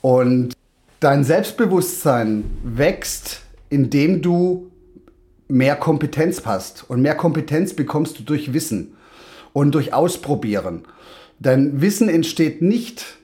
Und 0.00 0.54
dein 1.00 1.22
Selbstbewusstsein 1.22 2.44
wächst, 2.62 3.42
indem 3.68 4.22
du 4.22 4.70
mehr 5.48 5.76
Kompetenz 5.76 6.42
hast. 6.44 6.88
Und 6.88 7.02
mehr 7.02 7.14
Kompetenz 7.14 7.74
bekommst 7.74 8.18
du 8.18 8.22
durch 8.22 8.52
Wissen 8.52 8.94
und 9.52 9.74
durch 9.74 9.92
Ausprobieren. 9.92 10.84
Denn 11.38 11.80
Wissen 11.80 12.08
entsteht 12.08 12.62
nicht, 12.62 13.18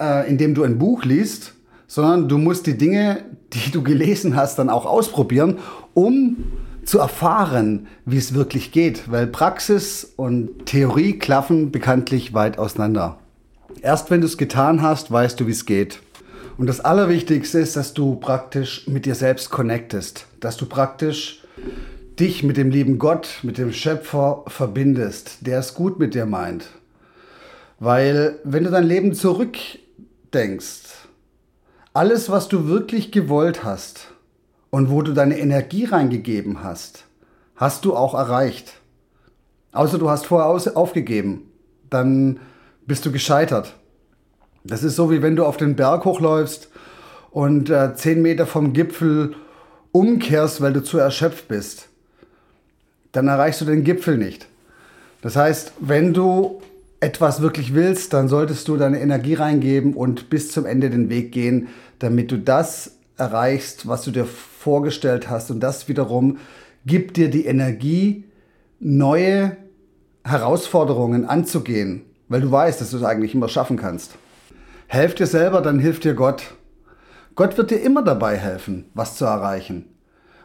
äh, 0.00 0.28
indem 0.28 0.54
du 0.54 0.62
ein 0.62 0.78
Buch 0.78 1.04
liest, 1.04 1.54
sondern 1.86 2.28
du 2.28 2.38
musst 2.38 2.66
die 2.66 2.78
Dinge, 2.78 3.24
die 3.52 3.70
du 3.70 3.82
gelesen 3.82 4.36
hast, 4.36 4.58
dann 4.58 4.70
auch 4.70 4.86
ausprobieren, 4.86 5.58
um 5.94 6.36
zu 6.84 6.98
erfahren, 6.98 7.86
wie 8.04 8.16
es 8.16 8.34
wirklich 8.34 8.72
geht, 8.72 9.10
weil 9.10 9.26
Praxis 9.26 10.12
und 10.16 10.66
Theorie 10.66 11.18
klaffen 11.18 11.70
bekanntlich 11.70 12.34
weit 12.34 12.58
auseinander. 12.58 13.18
Erst 13.82 14.10
wenn 14.10 14.20
du 14.20 14.26
es 14.26 14.36
getan 14.36 14.82
hast, 14.82 15.10
weißt 15.10 15.38
du, 15.38 15.46
wie 15.46 15.52
es 15.52 15.66
geht. 15.66 16.00
Und 16.58 16.66
das 16.66 16.80
Allerwichtigste 16.80 17.58
ist, 17.58 17.76
dass 17.76 17.94
du 17.94 18.16
praktisch 18.16 18.86
mit 18.86 19.06
dir 19.06 19.14
selbst 19.14 19.50
connectest, 19.50 20.26
dass 20.40 20.56
du 20.56 20.66
praktisch 20.66 21.42
dich 22.18 22.42
mit 22.42 22.56
dem 22.56 22.70
lieben 22.70 22.98
Gott, 22.98 23.40
mit 23.42 23.58
dem 23.58 23.72
Schöpfer 23.72 24.44
verbindest, 24.46 25.46
der 25.46 25.58
es 25.58 25.74
gut 25.74 25.98
mit 25.98 26.14
dir 26.14 26.26
meint. 26.26 26.66
Weil 27.78 28.38
wenn 28.44 28.64
du 28.64 28.70
dein 28.70 28.84
Leben 28.84 29.14
zurückdenkst, 29.14 30.82
alles, 31.94 32.30
was 32.30 32.48
du 32.48 32.68
wirklich 32.68 33.10
gewollt 33.10 33.64
hast, 33.64 34.12
und 34.72 34.90
wo 34.90 35.02
du 35.02 35.12
deine 35.12 35.38
Energie 35.38 35.84
reingegeben 35.84 36.64
hast, 36.64 37.04
hast 37.56 37.84
du 37.84 37.94
auch 37.94 38.14
erreicht. 38.14 38.80
Außer 39.72 39.98
du 39.98 40.08
hast 40.08 40.26
vorher 40.26 40.48
aufgegeben, 40.48 41.50
dann 41.90 42.40
bist 42.86 43.04
du 43.04 43.12
gescheitert. 43.12 43.74
Das 44.64 44.82
ist 44.82 44.96
so, 44.96 45.10
wie 45.10 45.22
wenn 45.22 45.36
du 45.36 45.44
auf 45.44 45.56
den 45.56 45.76
Berg 45.76 46.04
hochläufst 46.04 46.68
und 47.30 47.70
äh, 47.70 47.94
zehn 47.94 48.22
Meter 48.22 48.46
vom 48.46 48.72
Gipfel 48.72 49.34
umkehrst, 49.90 50.60
weil 50.60 50.72
du 50.72 50.82
zu 50.82 50.98
erschöpft 50.98 51.48
bist. 51.48 51.88
Dann 53.12 53.28
erreichst 53.28 53.60
du 53.60 53.64
den 53.64 53.84
Gipfel 53.84 54.16
nicht. 54.16 54.46
Das 55.20 55.36
heißt, 55.36 55.72
wenn 55.80 56.14
du 56.14 56.60
etwas 57.00 57.42
wirklich 57.42 57.74
willst, 57.74 58.12
dann 58.12 58.28
solltest 58.28 58.68
du 58.68 58.76
deine 58.76 59.00
Energie 59.00 59.34
reingeben 59.34 59.94
und 59.94 60.30
bis 60.30 60.52
zum 60.52 60.66
Ende 60.66 60.88
den 60.88 61.08
Weg 61.08 61.32
gehen, 61.32 61.68
damit 61.98 62.30
du 62.30 62.38
das 62.38 62.92
erreichst, 63.16 63.88
was 63.88 64.02
du 64.02 64.10
dir 64.12 64.24
vorgestellt 64.24 65.28
hast. 65.28 65.50
Und 65.50 65.60
das 65.60 65.88
wiederum 65.88 66.38
gibt 66.86 67.16
dir 67.16 67.28
die 67.28 67.46
Energie, 67.46 68.24
neue 68.78 69.56
Herausforderungen 70.24 71.24
anzugehen, 71.24 72.02
weil 72.28 72.40
du 72.40 72.50
weißt, 72.50 72.80
dass 72.80 72.90
du 72.90 72.96
es 72.96 73.02
eigentlich 73.02 73.34
immer 73.34 73.48
schaffen 73.48 73.76
kannst. 73.76 74.12
Helf 74.92 75.14
dir 75.14 75.26
selber, 75.26 75.62
dann 75.62 75.78
hilft 75.78 76.04
dir 76.04 76.12
Gott. 76.12 76.54
Gott 77.34 77.56
wird 77.56 77.70
dir 77.70 77.80
immer 77.80 78.02
dabei 78.02 78.36
helfen, 78.36 78.84
was 78.92 79.16
zu 79.16 79.24
erreichen. 79.24 79.86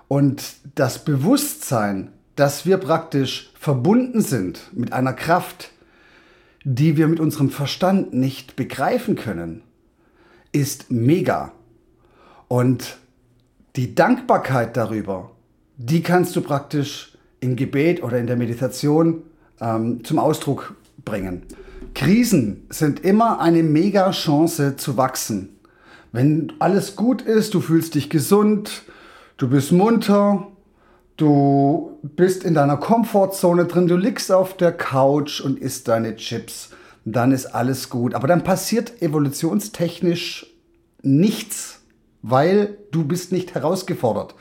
Und 0.08 0.42
das 0.74 1.04
Bewusstsein, 1.04 2.14
dass 2.38 2.66
wir 2.66 2.78
praktisch 2.78 3.52
verbunden 3.60 4.22
sind 4.22 4.72
mit 4.72 4.94
einer 4.94 5.12
Kraft, 5.12 5.72
die 6.64 6.96
wir 6.96 7.10
mit 7.10 7.20
unserem 7.20 7.50
Verstand 7.50 8.14
nicht 8.14 8.56
begreifen 8.56 9.18
können, 9.18 9.64
ist 10.54 10.92
mega. 10.92 11.52
Und 12.48 13.00
die 13.76 13.96
Dankbarkeit 13.96 14.78
darüber, 14.78 15.32
die 15.76 16.02
kannst 16.02 16.38
du 16.38 16.42
praktisch 16.42 17.18
im 17.42 17.58
Gebet 17.58 18.02
oder 18.02 18.18
in 18.18 18.28
der 18.28 18.38
Meditation 18.38 19.24
ähm, 19.60 20.06
zum 20.06 20.20
Ausdruck 20.20 20.74
bringen. 21.04 21.42
Krisen 21.94 22.66
sind 22.70 23.00
immer 23.04 23.40
eine 23.40 23.64
mega 23.64 24.12
Chance 24.12 24.76
zu 24.78 24.98
wachsen. 24.98 25.58
Wenn 26.12 26.54
alles 26.60 26.96
gut 26.96 27.22
ist, 27.22 27.54
du 27.54 27.62
fühlst 27.62 27.96
dich 27.96 28.10
gesund, 28.10 28.84
du 29.38 29.50
bist 29.50 29.72
munter, 29.72 30.48
du 31.18 32.00
bist 32.04 32.44
in 32.44 32.54
deiner 32.54 32.78
Komfortzone 32.78 33.66
drin, 33.66 33.88
du 33.88 33.98
liegst 33.98 34.32
auf 34.32 34.56
der 34.56 34.72
Couch 34.72 35.42
und 35.42 35.60
isst 35.60 35.88
deine 35.88 36.16
Chips, 36.16 36.70
dann 37.06 37.32
ist 37.32 37.48
alles 37.48 37.90
gut. 37.90 38.14
Aber 38.14 38.28
dann 38.28 38.44
passiert 38.44 39.02
evolutionstechnisch 39.02 40.48
nichts 41.02 41.78
weil 42.22 42.78
du 42.92 43.06
bist 43.06 43.32
nicht 43.32 43.56
herausgefordert. 43.56 44.36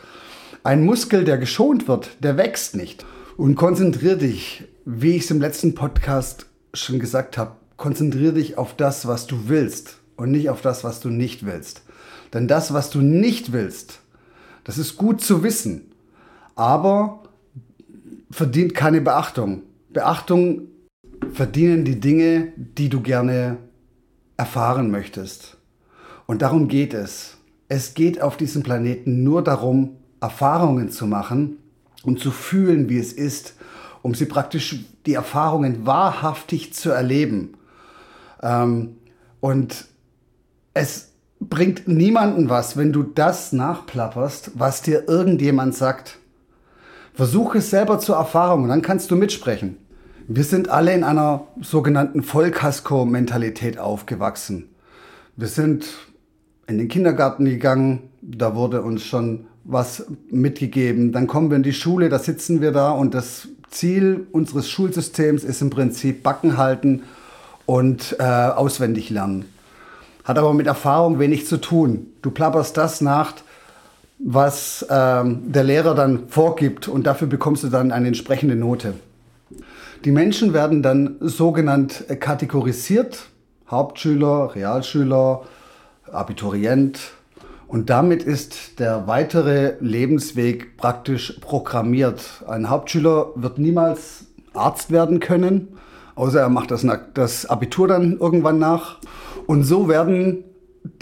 Ein 0.64 0.85
Muskel, 0.85 1.25
der 1.25 1.38
geschont 1.38 1.87
wird, 1.88 2.11
der 2.21 2.37
wächst 2.37 2.76
nicht. 2.76 3.05
Und 3.37 3.55
konzentrier 3.55 4.16
dich, 4.16 4.64
wie 4.85 5.16
ich 5.16 5.25
es 5.25 5.31
im 5.31 5.40
letzten 5.40 5.75
Podcast 5.75 6.47
schon 6.76 6.99
gesagt 6.99 7.38
habe, 7.38 7.52
konzentrier 7.76 8.33
dich 8.33 8.59
auf 8.59 8.75
das, 8.75 9.06
was 9.06 9.26
du 9.26 9.49
willst 9.49 9.99
und 10.16 10.30
nicht 10.30 10.50
auf 10.50 10.61
das, 10.61 10.85
was 10.85 11.00
du 11.00 11.09
nicht 11.11 11.45
willst. 11.45 11.83
Denn 12.33 12.49
das, 12.49 12.73
was 12.73 12.90
du 12.90 13.00
nicht 13.00 13.52
willst, 13.52 14.00
das 14.64 14.78
ist 14.78 14.97
gut 14.97 15.21
zu 15.21 15.42
wissen, 15.42 15.92
aber 16.54 17.23
verdient 18.30 18.75
keine 18.75 19.00
Beachtung. 19.00 19.62
Beachtung 19.90 20.62
verdienen 21.33 21.85
die 21.85 22.00
Dinge, 22.00 22.52
die 22.56 22.88
du 22.88 23.00
gerne 23.00 23.59
erfahren 24.37 24.90
möchtest. 24.90 25.56
Und 26.26 26.42
darum 26.42 26.68
geht 26.68 26.95
es. 26.95 27.37
Es 27.68 27.95
geht 27.95 28.21
auf 28.21 28.37
diesem 28.37 28.62
Planeten 28.62 29.23
nur 29.23 29.42
darum, 29.42 29.97
Erfahrungen 30.21 30.90
zu 30.90 31.06
machen 31.06 31.59
und 32.02 32.21
zu 32.21 32.30
fühlen, 32.30 32.88
wie 32.88 32.99
es 32.99 33.12
ist, 33.12 33.54
um 34.02 34.14
sie 34.14 34.26
praktisch 34.26 34.85
die 35.06 35.14
Erfahrungen 35.14 35.86
wahrhaftig 35.86 36.75
zu 36.75 36.90
erleben. 36.90 37.54
Ähm, 38.42 38.96
und 39.40 39.86
es 40.75 41.12
bringt 41.40 41.88
niemanden 41.88 42.48
was, 42.48 42.76
wenn 42.76 42.92
du 42.92 43.02
das 43.02 43.52
nachplapperst, 43.52 44.52
was 44.54 44.82
dir 44.82 45.08
irgendjemand 45.08 45.75
sagt. 45.75 46.18
Versuche 47.14 47.58
es 47.58 47.70
selber 47.70 47.98
zur 47.98 48.16
Erfahrung 48.16 48.64
und 48.64 48.68
dann 48.68 48.82
kannst 48.82 49.10
du 49.10 49.16
mitsprechen. 49.16 49.78
Wir 50.28 50.44
sind 50.44 50.68
alle 50.68 50.92
in 50.92 51.04
einer 51.04 51.46
sogenannten 51.60 52.22
Vollkasko-Mentalität 52.22 53.78
aufgewachsen. 53.78 54.68
Wir 55.36 55.48
sind 55.48 55.86
in 56.66 56.78
den 56.78 56.88
Kindergarten 56.88 57.44
gegangen, 57.44 58.10
da 58.20 58.56
wurde 58.56 58.82
uns 58.82 59.04
schon 59.04 59.46
was 59.64 60.06
mitgegeben. 60.30 61.12
Dann 61.12 61.26
kommen 61.26 61.50
wir 61.50 61.56
in 61.56 61.62
die 61.62 61.72
Schule, 61.72 62.08
da 62.08 62.18
sitzen 62.18 62.60
wir 62.60 62.72
da 62.72 62.90
und 62.90 63.14
das 63.14 63.48
Ziel 63.70 64.26
unseres 64.32 64.68
Schulsystems 64.68 65.44
ist 65.44 65.61
im 65.62 65.70
Prinzip 65.70 66.23
Backen 66.23 66.56
halten 66.56 67.02
und 67.66 68.16
äh, 68.18 68.23
auswendig 68.23 69.11
lernen. 69.11 69.46
Hat 70.25 70.38
aber 70.38 70.54
mit 70.54 70.66
Erfahrung 70.66 71.18
wenig 71.18 71.46
zu 71.46 71.58
tun. 71.58 72.06
Du 72.23 72.30
plapperst 72.30 72.76
das 72.76 73.00
nach, 73.00 73.35
was 74.18 74.87
ähm, 74.88 75.52
der 75.52 75.64
Lehrer 75.64 75.94
dann 75.94 76.28
vorgibt 76.28 76.88
und 76.88 77.06
dafür 77.06 77.28
bekommst 77.28 77.64
du 77.64 77.68
dann 77.68 77.92
eine 77.92 78.08
entsprechende 78.08 78.56
Note. 78.56 78.94
Die 80.04 80.11
Menschen 80.11 80.52
werden 80.52 80.82
dann 80.82 81.16
sogenannt 81.20 82.04
kategorisiert 82.20 83.26
Hauptschüler, 83.70 84.54
Realschüler, 84.54 85.42
Abiturient. 86.11 87.00
Und 87.68 87.90
damit 87.90 88.23
ist 88.23 88.78
der 88.78 89.06
weitere 89.06 89.75
Lebensweg 89.80 90.76
praktisch 90.76 91.38
programmiert. 91.40 92.44
Ein 92.46 92.70
Hauptschüler 92.70 93.30
wird 93.35 93.58
niemals 93.58 94.26
Arzt 94.54 94.90
werden 94.90 95.20
können, 95.20 95.76
außer 96.14 96.40
er 96.40 96.49
macht 96.49 96.70
das, 96.70 96.87
das 97.14 97.46
Abitur 97.46 97.88
dann 97.88 98.18
irgendwann 98.18 98.58
nach. 98.58 98.99
Und 99.46 99.64
so 99.64 99.88
werden 99.88 100.44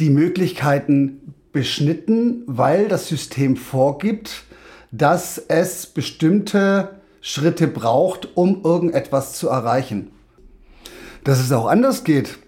die 0.01 0.11
Möglichkeiten 0.11 1.35
beschnitten, 1.53 2.43
weil 2.47 2.89
das 2.89 3.09
System 3.09 3.57
vorgibt, 3.57 4.45
dass 4.91 5.39
es 5.39 5.87
bestimmte 5.87 7.01
Schritte 7.21 7.69
braucht, 7.69 8.37
um 8.37 8.63
irgendetwas 8.65 9.35
zu 9.35 9.49
erreichen. 9.49 10.11
Dass 11.25 11.41
es 11.41 11.53
auch 11.53 11.67
anders 11.67 12.05
geht, 12.05 12.39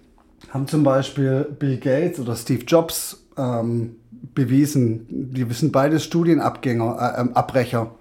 haben 0.50 0.66
zum 0.66 0.82
Beispiel 0.82 1.46
Bill 1.58 1.78
Gates 1.78 2.20
oder 2.20 2.36
Steve 2.36 2.64
Jobs 2.64 3.24
ähm, 3.38 3.96
bewiesen. 4.34 5.06
Die 5.34 5.46
sind 5.52 5.72
beides 5.72 6.04
Studienabgänger, 6.04 7.14
äh, 7.16 7.20
ähm, 7.20 7.32
Abbrecher. 7.34 7.94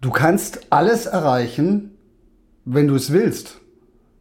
Du 0.00 0.10
kannst 0.10 0.66
alles 0.70 1.06
erreichen, 1.06 1.92
wenn 2.64 2.88
du 2.88 2.94
es 2.94 3.12
willst. 3.12 3.60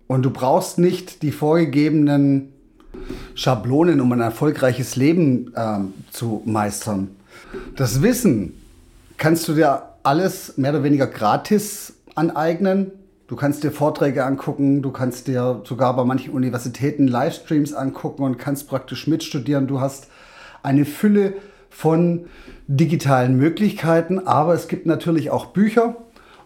Und 0.08 0.24
du 0.24 0.30
brauchst 0.30 0.78
nicht 0.78 1.22
die 1.24 1.32
vorgegebenen 1.32 2.54
Schablonen, 3.34 4.00
um 4.02 4.12
ein 4.12 4.22
erfolgreiches 4.22 4.96
Leben 4.96 5.52
ähm, 5.56 5.94
zu 6.12 6.42
meistern. 6.46 7.10
Das 7.76 8.02
Wissen 8.02 8.54
kannst 9.18 9.48
du 9.48 9.54
dir 9.54 9.84
alles 10.04 10.58
mehr 10.58 10.72
oder 10.72 10.84
weniger 10.84 11.08
gratis 11.08 11.94
aneignen. 12.16 12.92
Du 13.28 13.36
kannst 13.36 13.64
dir 13.64 13.72
Vorträge 13.72 14.24
angucken, 14.24 14.84
du 14.84 14.92
kannst 14.92 15.28
dir 15.28 15.62
sogar 15.66 15.96
bei 15.96 16.04
manchen 16.04 16.34
Universitäten 16.34 17.08
Livestreams 17.08 17.74
angucken 17.74 18.24
und 18.24 18.38
kannst 18.38 18.70
praktisch 18.70 19.08
mitstudieren. 19.08 19.68
Du 19.68 19.82
hast 19.82 20.08
eine 20.66 20.86
Fülle 20.86 21.34
von 21.70 22.26
digitalen 22.68 23.38
Möglichkeiten, 23.38 24.20
aber 24.20 24.54
es 24.54 24.68
gibt 24.68 24.86
natürlich 24.86 25.30
auch 25.30 25.48
Bücher, 25.48 25.96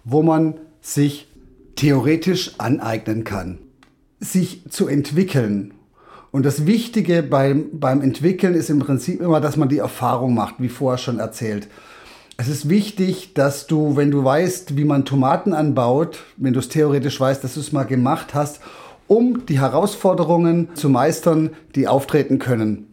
wo 0.04 0.22
man 0.22 0.56
sich 0.82 1.28
theoretisch 1.76 2.56
aneignen 2.58 3.24
kann, 3.24 3.60
sich 4.20 4.64
zu 4.70 4.88
entwickeln. 4.88 5.74
Und 6.32 6.46
das 6.46 6.66
Wichtige 6.66 7.24
beim, 7.24 7.80
beim 7.80 8.02
Entwickeln 8.02 8.54
ist 8.54 8.70
im 8.70 8.80
Prinzip 8.80 9.22
immer, 9.22 9.42
dass 9.42 9.58
man 9.58 9.70
die 9.70 9.80
Erfahrung 9.80 10.34
macht, 10.34 10.56
wie 10.60 10.70
vorher 10.70 10.98
schon 10.98 11.20
erzählt. 11.20 11.68
Es 12.38 12.48
ist 12.48 12.70
wichtig, 12.70 13.34
dass 13.34 13.68
du, 13.68 13.96
wenn 13.96 14.12
du 14.12 14.24
weißt, 14.24 14.78
wie 14.78 14.86
man 14.86 15.06
Tomaten 15.06 15.54
anbaut, 15.54 16.20
wenn 16.38 16.54
du 16.54 16.60
es 16.60 16.70
theoretisch 16.70 17.20
weißt, 17.20 17.44
dass 17.44 17.56
du 17.56 17.60
es 17.60 17.72
mal 17.72 17.84
gemacht 17.84 18.34
hast, 18.34 18.62
um 19.08 19.46
die 19.48 19.60
Herausforderungen 19.60 20.70
zu 20.76 20.88
meistern, 20.88 21.50
die 21.76 21.88
auftreten 21.88 22.40
können. 22.40 22.89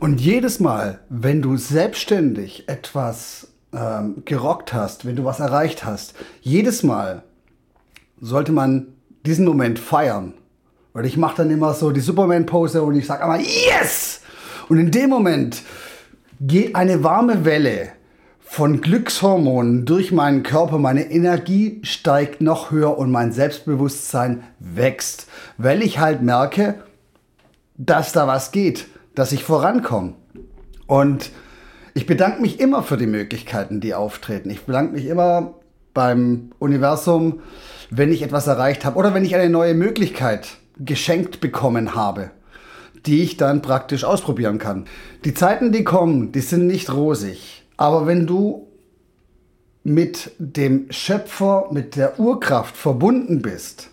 Und 0.00 0.20
jedes 0.20 0.60
Mal, 0.60 1.00
wenn 1.08 1.42
du 1.42 1.56
selbstständig 1.56 2.68
etwas 2.68 3.48
ähm, 3.72 4.22
gerockt 4.24 4.72
hast, 4.72 5.04
wenn 5.04 5.16
du 5.16 5.24
was 5.24 5.40
erreicht 5.40 5.84
hast, 5.84 6.14
jedes 6.40 6.84
Mal 6.84 7.24
sollte 8.20 8.52
man 8.52 8.88
diesen 9.26 9.44
Moment 9.44 9.80
feiern. 9.80 10.34
Weil 10.92 11.04
ich 11.04 11.16
mache 11.16 11.38
dann 11.38 11.50
immer 11.50 11.74
so 11.74 11.90
die 11.90 12.00
Superman-Pose 12.00 12.82
und 12.82 12.94
ich 12.94 13.06
sage 13.06 13.24
einmal 13.24 13.40
Yes! 13.40 14.20
Und 14.68 14.78
in 14.78 14.90
dem 14.92 15.10
Moment 15.10 15.62
geht 16.40 16.76
eine 16.76 17.02
warme 17.02 17.44
Welle 17.44 17.88
von 18.38 18.80
Glückshormonen 18.80 19.84
durch 19.84 20.12
meinen 20.12 20.42
Körper, 20.42 20.78
meine 20.78 21.10
Energie 21.10 21.80
steigt 21.82 22.40
noch 22.40 22.70
höher 22.70 22.96
und 22.96 23.10
mein 23.10 23.32
Selbstbewusstsein 23.32 24.44
wächst, 24.58 25.26
weil 25.58 25.82
ich 25.82 25.98
halt 25.98 26.22
merke, 26.22 26.82
dass 27.76 28.12
da 28.12 28.26
was 28.26 28.52
geht, 28.52 28.86
dass 29.18 29.32
ich 29.32 29.42
vorankomme. 29.42 30.14
Und 30.86 31.32
ich 31.92 32.06
bedanke 32.06 32.40
mich 32.40 32.60
immer 32.60 32.84
für 32.84 32.96
die 32.96 33.08
Möglichkeiten, 33.08 33.80
die 33.80 33.92
auftreten. 33.92 34.48
Ich 34.48 34.64
bedanke 34.64 34.92
mich 34.92 35.06
immer 35.06 35.54
beim 35.92 36.52
Universum, 36.60 37.40
wenn 37.90 38.12
ich 38.12 38.22
etwas 38.22 38.46
erreicht 38.46 38.84
habe 38.84 38.96
oder 38.96 39.14
wenn 39.14 39.24
ich 39.24 39.34
eine 39.34 39.50
neue 39.50 39.74
Möglichkeit 39.74 40.58
geschenkt 40.78 41.40
bekommen 41.40 41.96
habe, 41.96 42.30
die 43.06 43.24
ich 43.24 43.36
dann 43.36 43.60
praktisch 43.60 44.04
ausprobieren 44.04 44.58
kann. 44.58 44.84
Die 45.24 45.34
Zeiten, 45.34 45.72
die 45.72 45.82
kommen, 45.82 46.30
die 46.30 46.40
sind 46.40 46.68
nicht 46.68 46.92
rosig. 46.92 47.64
Aber 47.76 48.06
wenn 48.06 48.24
du 48.24 48.68
mit 49.82 50.30
dem 50.38 50.92
Schöpfer, 50.92 51.66
mit 51.72 51.96
der 51.96 52.20
Urkraft 52.20 52.76
verbunden 52.76 53.42
bist 53.42 53.90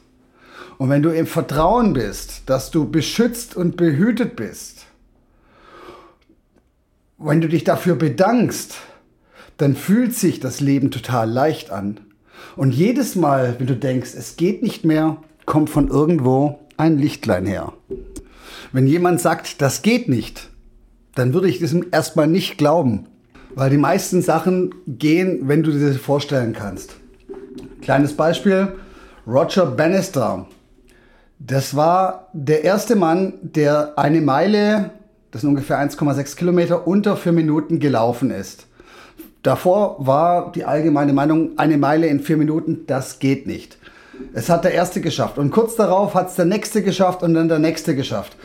und 0.77 0.91
wenn 0.91 1.01
du 1.01 1.09
im 1.09 1.25
Vertrauen 1.25 1.93
bist, 1.93 2.43
dass 2.45 2.69
du 2.69 2.91
beschützt 2.91 3.55
und 3.55 3.75
behütet 3.75 4.35
bist, 4.35 4.84
wenn 7.17 7.41
du 7.41 7.47
dich 7.47 7.63
dafür 7.63 7.95
bedankst, 7.95 8.75
dann 9.57 9.75
fühlt 9.75 10.13
sich 10.13 10.39
das 10.39 10.59
Leben 10.59 10.91
total 10.91 11.29
leicht 11.29 11.71
an. 11.71 11.99
Und 12.55 12.73
jedes 12.73 13.15
Mal, 13.15 13.55
wenn 13.57 13.67
du 13.67 13.75
denkst, 13.75 14.11
es 14.17 14.35
geht 14.35 14.61
nicht 14.61 14.85
mehr, 14.85 15.17
kommt 15.45 15.69
von 15.69 15.87
irgendwo 15.87 16.59
ein 16.77 16.97
Lichtlein 16.97 17.45
her. 17.45 17.73
Wenn 18.71 18.87
jemand 18.87 19.21
sagt, 19.21 19.61
das 19.61 19.81
geht 19.81 20.09
nicht, 20.09 20.49
dann 21.15 21.33
würde 21.33 21.47
ich 21.47 21.59
diesem 21.59 21.85
erstmal 21.91 22.27
nicht 22.27 22.57
glauben. 22.57 23.07
Weil 23.53 23.69
die 23.69 23.77
meisten 23.77 24.21
Sachen 24.21 24.75
gehen, 24.85 25.47
wenn 25.47 25.63
du 25.63 25.71
dir 25.71 25.87
das 25.87 25.97
vorstellen 25.97 26.51
kannst. 26.51 26.95
Kleines 27.81 28.13
Beispiel, 28.13 28.73
Roger 29.25 29.65
Bannister. 29.65 30.47
Das 31.39 31.75
war 31.75 32.27
der 32.33 32.65
erste 32.65 32.95
Mann, 32.97 33.33
der 33.41 33.97
eine 33.97 34.19
Meile, 34.19 34.91
das 35.35 35.41
sind 35.41 35.49
ungefähr 35.49 35.79
1,6 35.79 36.37
Kilometer, 36.37 36.87
unter 36.87 37.17
vier 37.17 37.33
Minuten 37.33 37.81
gelaufen 37.81 38.31
ist. 38.31 38.67
Davor 39.43 39.97
war 39.99 40.53
die 40.53 40.63
allgemeine 40.63 41.11
Meinung, 41.11 41.57
eine 41.57 41.77
Meile 41.77 42.07
in 42.07 42.21
vier 42.21 42.37
Minuten, 42.37 42.85
das 42.87 43.19
geht 43.19 43.45
nicht. 43.45 43.77
Es 44.33 44.49
hat 44.49 44.63
der 44.63 44.71
erste 44.71 45.01
geschafft 45.01 45.37
und 45.37 45.51
kurz 45.51 45.75
darauf 45.75 46.13
hat 46.13 46.29
es 46.29 46.35
der 46.35 46.45
nächste 46.45 46.81
geschafft 46.83 47.21
und 47.21 47.33
dann 47.33 47.49
der 47.49 47.59
nächste 47.59 47.97
geschafft. 47.97 48.37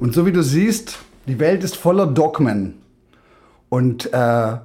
Und 0.00 0.14
so 0.14 0.24
wie 0.24 0.32
du 0.32 0.42
siehst, 0.42 0.96
die 1.26 1.38
Welt 1.38 1.62
ist 1.62 1.76
voller 1.76 2.06
Dogmen. 2.06 2.80
Und 3.68 4.10
äh, 4.14 4.56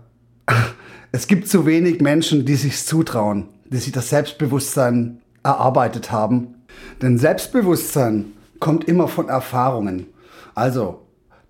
es 1.12 1.28
gibt 1.28 1.50
zu 1.50 1.66
wenig 1.66 2.00
Menschen, 2.00 2.46
die 2.46 2.56
sich 2.56 2.86
zutrauen, 2.86 3.50
die 3.66 3.80
sich 3.80 3.92
das 3.92 4.10
Selbstbewusstsein 4.12 5.20
erarbeitet 5.44 6.10
haben. 6.10 6.56
Denn 7.02 7.18
Selbstbewusstsein 7.18 8.32
kommt 8.62 8.86
immer 8.86 9.10
von 9.10 9.28
Erfahrungen. 9.28 10.06
Also, 10.54 11.05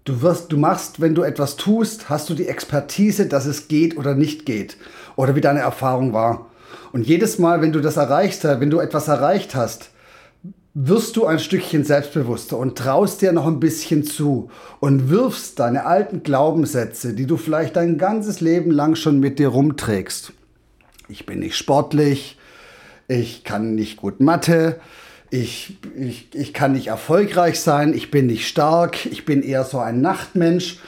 du 0.05 0.21
wirst, 0.21 0.51
du 0.51 0.57
machst, 0.57 1.01
wenn 1.01 1.15
du 1.15 1.23
etwas 1.23 1.57
tust, 1.57 2.09
hast 2.09 2.29
du 2.29 2.33
die 2.33 2.47
Expertise, 2.47 3.25
dass 3.25 3.45
es 3.45 3.67
geht 3.67 3.97
oder 3.97 4.15
nicht 4.15 4.45
geht. 4.45 4.77
Oder 5.15 5.35
wie 5.35 5.41
deine 5.41 5.59
Erfahrung 5.59 6.13
war. 6.13 6.47
Und 6.93 7.07
jedes 7.07 7.39
Mal, 7.39 7.61
wenn 7.61 7.73
du 7.73 7.81
das 7.81 7.97
erreichst, 7.97 8.43
wenn 8.43 8.69
du 8.69 8.79
etwas 8.79 9.07
erreicht 9.07 9.55
hast, 9.55 9.89
wirst 10.73 11.15
du 11.15 11.25
ein 11.25 11.39
Stückchen 11.39 11.85
selbstbewusster 11.85 12.57
und 12.57 12.77
traust 12.77 13.21
dir 13.21 13.31
noch 13.31 13.47
ein 13.47 13.61
bisschen 13.61 14.03
zu 14.03 14.49
und 14.81 15.09
wirfst 15.09 15.59
deine 15.59 15.85
alten 15.85 16.21
Glaubenssätze, 16.21 17.13
die 17.13 17.25
du 17.25 17.37
vielleicht 17.37 17.77
dein 17.77 17.97
ganzes 17.97 18.41
Leben 18.41 18.71
lang 18.71 18.95
schon 18.95 19.19
mit 19.19 19.39
dir 19.39 19.47
rumträgst. 19.47 20.33
Ich 21.07 21.25
bin 21.25 21.39
nicht 21.39 21.55
sportlich, 21.55 22.37
ich 23.07 23.45
kann 23.45 23.75
nicht 23.75 23.97
gut 23.97 24.19
Mathe, 24.19 24.79
ich, 25.29 25.77
ich, 25.97 26.29
ich 26.33 26.53
kann 26.53 26.73
nicht 26.73 26.88
erfolgreich 26.88 27.59
sein, 27.59 27.93
ich 27.93 28.11
bin 28.11 28.27
nicht 28.27 28.47
stark, 28.47 29.05
ich 29.05 29.25
bin 29.25 29.41
eher 29.41 29.63
so 29.63 29.79
ein 29.79 30.01
Nachtmensch. 30.01 30.79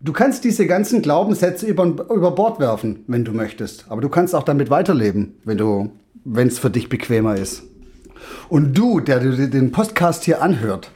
Du 0.00 0.12
kannst 0.12 0.44
diese 0.44 0.66
ganzen 0.66 1.02
Glaubenssätze 1.02 1.66
über, 1.66 1.84
über 1.84 2.30
Bord 2.32 2.60
werfen, 2.60 3.04
wenn 3.06 3.24
du 3.24 3.32
möchtest. 3.32 3.86
Aber 3.88 4.00
du 4.00 4.08
kannst 4.08 4.34
auch 4.34 4.44
damit 4.44 4.70
weiterleben, 4.70 5.34
wenn 5.44 6.48
es 6.48 6.58
für 6.58 6.70
dich 6.70 6.88
bequemer 6.88 7.36
ist. 7.36 7.64
Und 8.48 8.76
du, 8.76 9.00
der 9.00 9.20
den 9.20 9.72
Podcast 9.72 10.24
hier 10.24 10.42
anhört, 10.42 10.90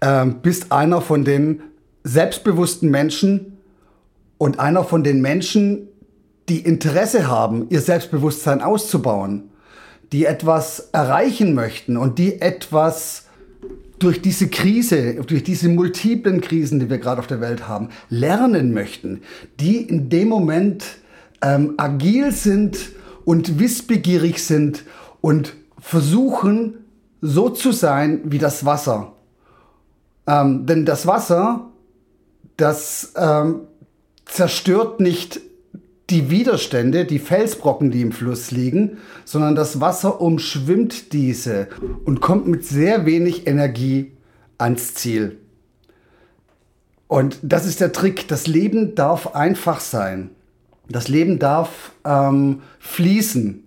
äh, 0.00 0.26
bist 0.26 0.72
einer 0.72 1.00
von 1.00 1.24
den 1.24 1.62
selbstbewussten 2.04 2.90
Menschen 2.90 3.58
und 4.38 4.60
einer 4.60 4.84
von 4.84 5.04
den 5.04 5.20
Menschen, 5.20 5.88
die 6.48 6.60
Interesse 6.60 7.26
haben, 7.28 7.66
ihr 7.70 7.80
Selbstbewusstsein 7.80 8.62
auszubauen, 8.62 9.50
die 10.16 10.24
etwas 10.24 10.88
erreichen 10.92 11.52
möchten 11.52 11.98
und 11.98 12.18
die 12.18 12.40
etwas 12.40 13.26
durch 13.98 14.22
diese 14.22 14.48
Krise, 14.48 15.16
durch 15.16 15.44
diese 15.44 15.68
multiplen 15.68 16.40
Krisen, 16.40 16.80
die 16.80 16.88
wir 16.88 16.96
gerade 16.96 17.18
auf 17.18 17.26
der 17.26 17.42
Welt 17.42 17.68
haben, 17.68 17.90
lernen 18.08 18.72
möchten, 18.72 19.20
die 19.60 19.76
in 19.76 20.08
dem 20.08 20.28
Moment 20.28 20.86
ähm, 21.42 21.74
agil 21.76 22.32
sind 22.32 22.78
und 23.26 23.58
wissbegierig 23.58 24.42
sind 24.42 24.84
und 25.20 25.52
versuchen, 25.78 26.78
so 27.20 27.50
zu 27.50 27.72
sein 27.72 28.22
wie 28.24 28.38
das 28.38 28.64
Wasser. 28.64 29.12
Ähm, 30.26 30.64
denn 30.64 30.86
das 30.86 31.06
Wasser, 31.06 31.68
das 32.56 33.12
ähm, 33.18 33.66
zerstört 34.24 34.98
nicht 34.98 35.42
die 36.10 36.30
Widerstände, 36.30 37.04
die 37.04 37.18
Felsbrocken, 37.18 37.90
die 37.90 38.02
im 38.02 38.12
Fluss 38.12 38.50
liegen, 38.50 38.98
sondern 39.24 39.54
das 39.54 39.80
Wasser 39.80 40.20
umschwimmt 40.20 41.12
diese 41.12 41.68
und 42.04 42.20
kommt 42.20 42.46
mit 42.46 42.64
sehr 42.64 43.06
wenig 43.06 43.46
Energie 43.46 44.12
ans 44.58 44.94
Ziel. 44.94 45.38
Und 47.08 47.38
das 47.42 47.66
ist 47.66 47.80
der 47.80 47.92
Trick. 47.92 48.28
Das 48.28 48.46
Leben 48.46 48.94
darf 48.94 49.34
einfach 49.34 49.80
sein. 49.80 50.30
Das 50.88 51.08
Leben 51.08 51.38
darf 51.38 51.92
ähm, 52.04 52.62
fließen. 52.78 53.64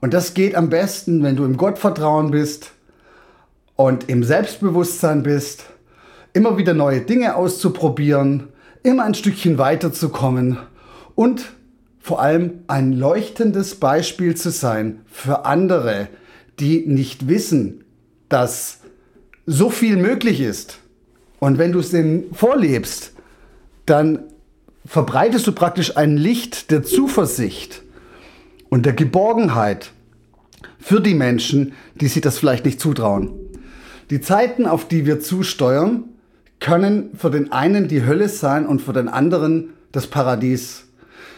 Und 0.00 0.14
das 0.14 0.34
geht 0.34 0.54
am 0.54 0.68
besten, 0.68 1.22
wenn 1.22 1.36
du 1.36 1.44
im 1.44 1.56
Gottvertrauen 1.56 2.30
bist 2.30 2.72
und 3.76 4.08
im 4.08 4.24
Selbstbewusstsein 4.24 5.22
bist, 5.22 5.64
immer 6.32 6.58
wieder 6.58 6.74
neue 6.74 7.00
Dinge 7.00 7.36
auszuprobieren, 7.36 8.48
immer 8.82 9.04
ein 9.04 9.14
Stückchen 9.14 9.58
weiterzukommen 9.58 10.58
und 11.14 11.52
vor 12.02 12.20
allem 12.20 12.64
ein 12.66 12.92
leuchtendes 12.92 13.76
Beispiel 13.76 14.34
zu 14.34 14.50
sein 14.50 15.02
für 15.06 15.46
andere, 15.46 16.08
die 16.58 16.84
nicht 16.84 17.28
wissen, 17.28 17.84
dass 18.28 18.80
so 19.46 19.70
viel 19.70 19.96
möglich 19.96 20.40
ist. 20.40 20.78
Und 21.38 21.58
wenn 21.58 21.70
du 21.70 21.78
es 21.78 21.90
denen 21.90 22.34
vorlebst, 22.34 23.12
dann 23.86 24.24
verbreitest 24.84 25.46
du 25.46 25.52
praktisch 25.52 25.96
ein 25.96 26.16
Licht 26.16 26.72
der 26.72 26.82
Zuversicht 26.82 27.82
und 28.68 28.84
der 28.84 28.94
Geborgenheit 28.94 29.92
für 30.80 31.00
die 31.00 31.14
Menschen, 31.14 31.72
die 31.94 32.08
sich 32.08 32.20
das 32.20 32.36
vielleicht 32.36 32.64
nicht 32.64 32.80
zutrauen. 32.80 33.30
Die 34.10 34.20
Zeiten, 34.20 34.66
auf 34.66 34.88
die 34.88 35.06
wir 35.06 35.20
zusteuern, 35.20 36.04
können 36.58 37.10
für 37.16 37.30
den 37.30 37.52
einen 37.52 37.86
die 37.86 38.04
Hölle 38.04 38.28
sein 38.28 38.66
und 38.66 38.82
für 38.82 38.92
den 38.92 39.08
anderen 39.08 39.70
das 39.92 40.08
Paradies. 40.08 40.84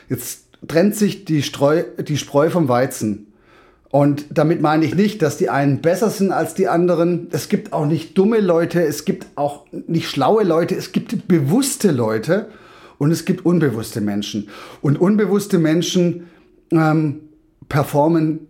Jetzt 0.08 0.43
trennt 0.68 0.96
sich 0.96 1.24
die, 1.24 1.42
Streu, 1.42 1.84
die 1.98 2.16
Spreu 2.16 2.50
vom 2.50 2.68
Weizen. 2.68 3.28
Und 3.90 4.26
damit 4.30 4.60
meine 4.60 4.84
ich 4.84 4.96
nicht, 4.96 5.22
dass 5.22 5.36
die 5.36 5.50
einen 5.50 5.80
besser 5.80 6.10
sind 6.10 6.32
als 6.32 6.54
die 6.54 6.66
anderen. 6.66 7.28
Es 7.30 7.48
gibt 7.48 7.72
auch 7.72 7.86
nicht 7.86 8.18
dumme 8.18 8.40
Leute, 8.40 8.82
es 8.82 9.04
gibt 9.04 9.26
auch 9.36 9.66
nicht 9.86 10.08
schlaue 10.08 10.42
Leute, 10.42 10.74
es 10.74 10.90
gibt 10.90 11.28
bewusste 11.28 11.92
Leute 11.92 12.48
und 12.98 13.12
es 13.12 13.24
gibt 13.24 13.46
unbewusste 13.46 14.00
Menschen. 14.00 14.48
Und 14.80 15.00
unbewusste 15.00 15.58
Menschen 15.58 16.28
ähm, 16.72 17.20
performen 17.68 18.48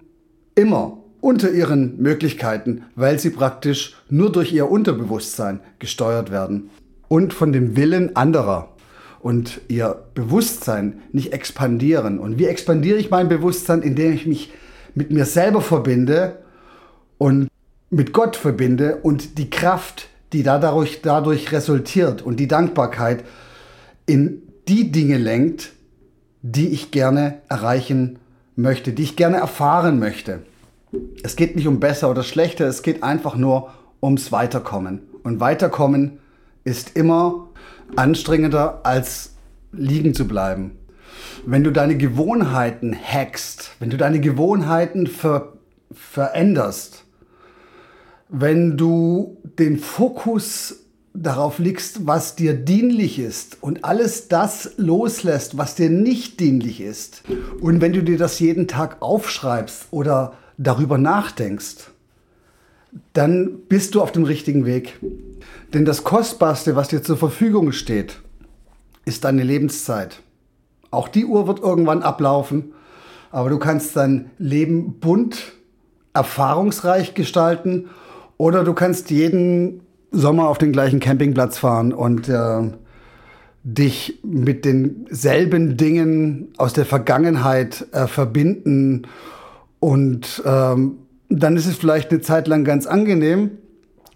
immer 0.54 0.98
unter 1.20 1.50
ihren 1.50 2.00
Möglichkeiten, 2.00 2.84
weil 2.96 3.18
sie 3.18 3.30
praktisch 3.30 3.96
nur 4.08 4.32
durch 4.32 4.52
ihr 4.52 4.70
Unterbewusstsein 4.70 5.60
gesteuert 5.78 6.30
werden 6.30 6.70
und 7.08 7.32
von 7.32 7.52
dem 7.52 7.76
Willen 7.76 8.16
anderer 8.16 8.73
und 9.24 9.62
ihr 9.68 10.04
Bewusstsein 10.12 11.00
nicht 11.12 11.32
expandieren. 11.32 12.18
Und 12.18 12.38
wie 12.38 12.44
expandiere 12.44 12.98
ich 12.98 13.08
mein 13.08 13.30
Bewusstsein, 13.30 13.80
indem 13.80 14.12
ich 14.12 14.26
mich 14.26 14.52
mit 14.94 15.10
mir 15.10 15.24
selber 15.24 15.62
verbinde 15.62 16.40
und 17.16 17.48
mit 17.88 18.12
Gott 18.12 18.36
verbinde 18.36 18.96
und 18.96 19.38
die 19.38 19.48
Kraft, 19.48 20.08
die 20.34 20.42
dadurch, 20.42 21.00
dadurch 21.00 21.52
resultiert 21.52 22.20
und 22.20 22.38
die 22.38 22.48
Dankbarkeit 22.48 23.24
in 24.04 24.42
die 24.68 24.92
Dinge 24.92 25.16
lenkt, 25.16 25.72
die 26.42 26.68
ich 26.68 26.90
gerne 26.90 27.38
erreichen 27.48 28.18
möchte, 28.56 28.92
die 28.92 29.04
ich 29.04 29.16
gerne 29.16 29.38
erfahren 29.38 29.98
möchte. 29.98 30.40
Es 31.22 31.34
geht 31.34 31.56
nicht 31.56 31.66
um 31.66 31.80
besser 31.80 32.10
oder 32.10 32.24
schlechter, 32.24 32.66
es 32.66 32.82
geht 32.82 33.02
einfach 33.02 33.36
nur 33.36 33.72
ums 34.02 34.32
Weiterkommen. 34.32 35.00
Und 35.22 35.40
Weiterkommen 35.40 36.18
ist 36.64 36.94
immer 36.94 37.43
anstrengender 37.96 38.80
als 38.84 39.34
liegen 39.72 40.14
zu 40.14 40.26
bleiben. 40.26 40.72
Wenn 41.46 41.64
du 41.64 41.70
deine 41.70 41.96
Gewohnheiten 41.96 42.94
hackst, 42.94 43.70
wenn 43.78 43.90
du 43.90 43.96
deine 43.96 44.20
Gewohnheiten 44.20 45.06
ver 45.06 45.52
veränderst, 45.92 47.04
wenn 48.28 48.76
du 48.76 49.36
den 49.58 49.78
Fokus 49.78 50.84
darauf 51.12 51.60
legst, 51.60 52.06
was 52.06 52.34
dir 52.34 52.54
dienlich 52.54 53.20
ist 53.20 53.58
und 53.60 53.84
alles 53.84 54.26
das 54.26 54.72
loslässt, 54.76 55.56
was 55.56 55.76
dir 55.76 55.88
nicht 55.88 56.40
dienlich 56.40 56.80
ist. 56.80 57.22
Und 57.60 57.80
wenn 57.80 57.92
du 57.92 58.02
dir 58.02 58.18
das 58.18 58.40
jeden 58.40 58.66
Tag 58.66 59.00
aufschreibst 59.00 59.86
oder 59.92 60.32
darüber 60.58 60.98
nachdenkst, 60.98 61.90
dann 63.12 63.58
bist 63.68 63.94
du 63.94 64.02
auf 64.02 64.12
dem 64.12 64.24
richtigen 64.24 64.66
Weg. 64.66 64.98
Denn 65.72 65.84
das 65.84 66.04
Kostbarste, 66.04 66.76
was 66.76 66.88
dir 66.88 67.02
zur 67.02 67.16
Verfügung 67.16 67.72
steht, 67.72 68.20
ist 69.04 69.24
deine 69.24 69.42
Lebenszeit. 69.42 70.20
Auch 70.90 71.08
die 71.08 71.24
Uhr 71.24 71.46
wird 71.46 71.60
irgendwann 71.60 72.02
ablaufen, 72.02 72.72
aber 73.30 73.50
du 73.50 73.58
kannst 73.58 73.96
dein 73.96 74.30
Leben 74.38 75.00
bunt, 75.00 75.52
erfahrungsreich 76.12 77.14
gestalten 77.14 77.88
oder 78.36 78.62
du 78.62 78.72
kannst 78.74 79.10
jeden 79.10 79.80
Sommer 80.12 80.48
auf 80.48 80.58
den 80.58 80.70
gleichen 80.70 81.00
Campingplatz 81.00 81.58
fahren 81.58 81.92
und 81.92 82.28
äh, 82.28 82.70
dich 83.64 84.20
mit 84.22 84.64
denselben 84.64 85.76
Dingen 85.76 86.52
aus 86.58 86.72
der 86.72 86.86
Vergangenheit 86.86 87.86
äh, 87.92 88.06
verbinden 88.06 89.08
und 89.80 90.42
ähm, 90.46 90.98
dann 91.28 91.56
ist 91.56 91.66
es 91.66 91.76
vielleicht 91.76 92.10
eine 92.10 92.20
Zeit 92.20 92.48
lang 92.48 92.64
ganz 92.64 92.86
angenehm, 92.86 93.52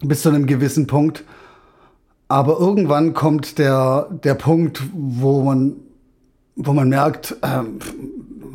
bis 0.01 0.23
zu 0.23 0.29
einem 0.29 0.47
gewissen 0.47 0.87
Punkt. 0.87 1.25
Aber 2.29 2.59
irgendwann 2.59 3.15
kommt 3.15 3.59
der, 3.59 4.09
der 4.23 4.35
Punkt, 4.35 4.83
wo 4.93 5.43
man, 5.43 5.77
wo 6.57 6.73
man 6.73 6.89
merkt, 6.89 7.37
ähm, 7.43 7.79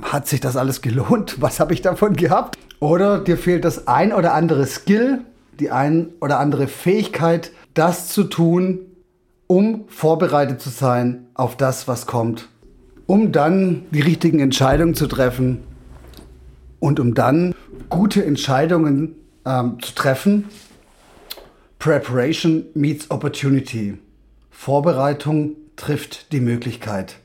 hat 0.02 0.28
sich 0.28 0.40
das 0.40 0.56
alles 0.56 0.82
gelohnt? 0.82 1.38
Was 1.42 1.60
habe 1.60 1.74
ich 1.74 1.82
davon 1.82 2.16
gehabt? 2.16 2.58
Oder 2.80 3.20
dir 3.20 3.38
fehlt 3.38 3.66
das 3.66 3.88
ein 3.88 4.14
oder 4.14 4.34
andere 4.34 4.66
Skill, 4.68 5.22
die 5.60 5.72
ein 5.72 6.10
oder 6.20 6.40
andere 6.40 6.68
Fähigkeit, 6.68 7.52
das 7.74 8.10
zu 8.10 8.26
tun, 8.26 8.80
um 9.48 9.86
vorbereitet 9.88 10.62
zu 10.62 10.70
sein 10.70 11.28
auf 11.34 11.56
das, 11.58 11.88
was 11.88 12.06
kommt. 12.06 12.50
Um 13.06 13.32
dann 13.32 13.84
die 13.92 14.02
richtigen 14.02 14.40
Entscheidungen 14.40 14.96
zu 14.96 15.08
treffen, 15.08 15.60
und 16.84 17.00
um 17.00 17.14
dann 17.14 17.56
gute 17.90 18.26
Entscheidungen 18.26 19.16
ähm, 19.46 19.78
zu 19.82 19.94
treffen, 19.96 20.46
Preparation 21.80 22.66
meets 22.74 23.12
Opportunity. 23.12 23.98
Vorbereitung 24.50 25.56
trifft 25.76 26.32
die 26.32 26.40
Möglichkeit. 26.40 27.18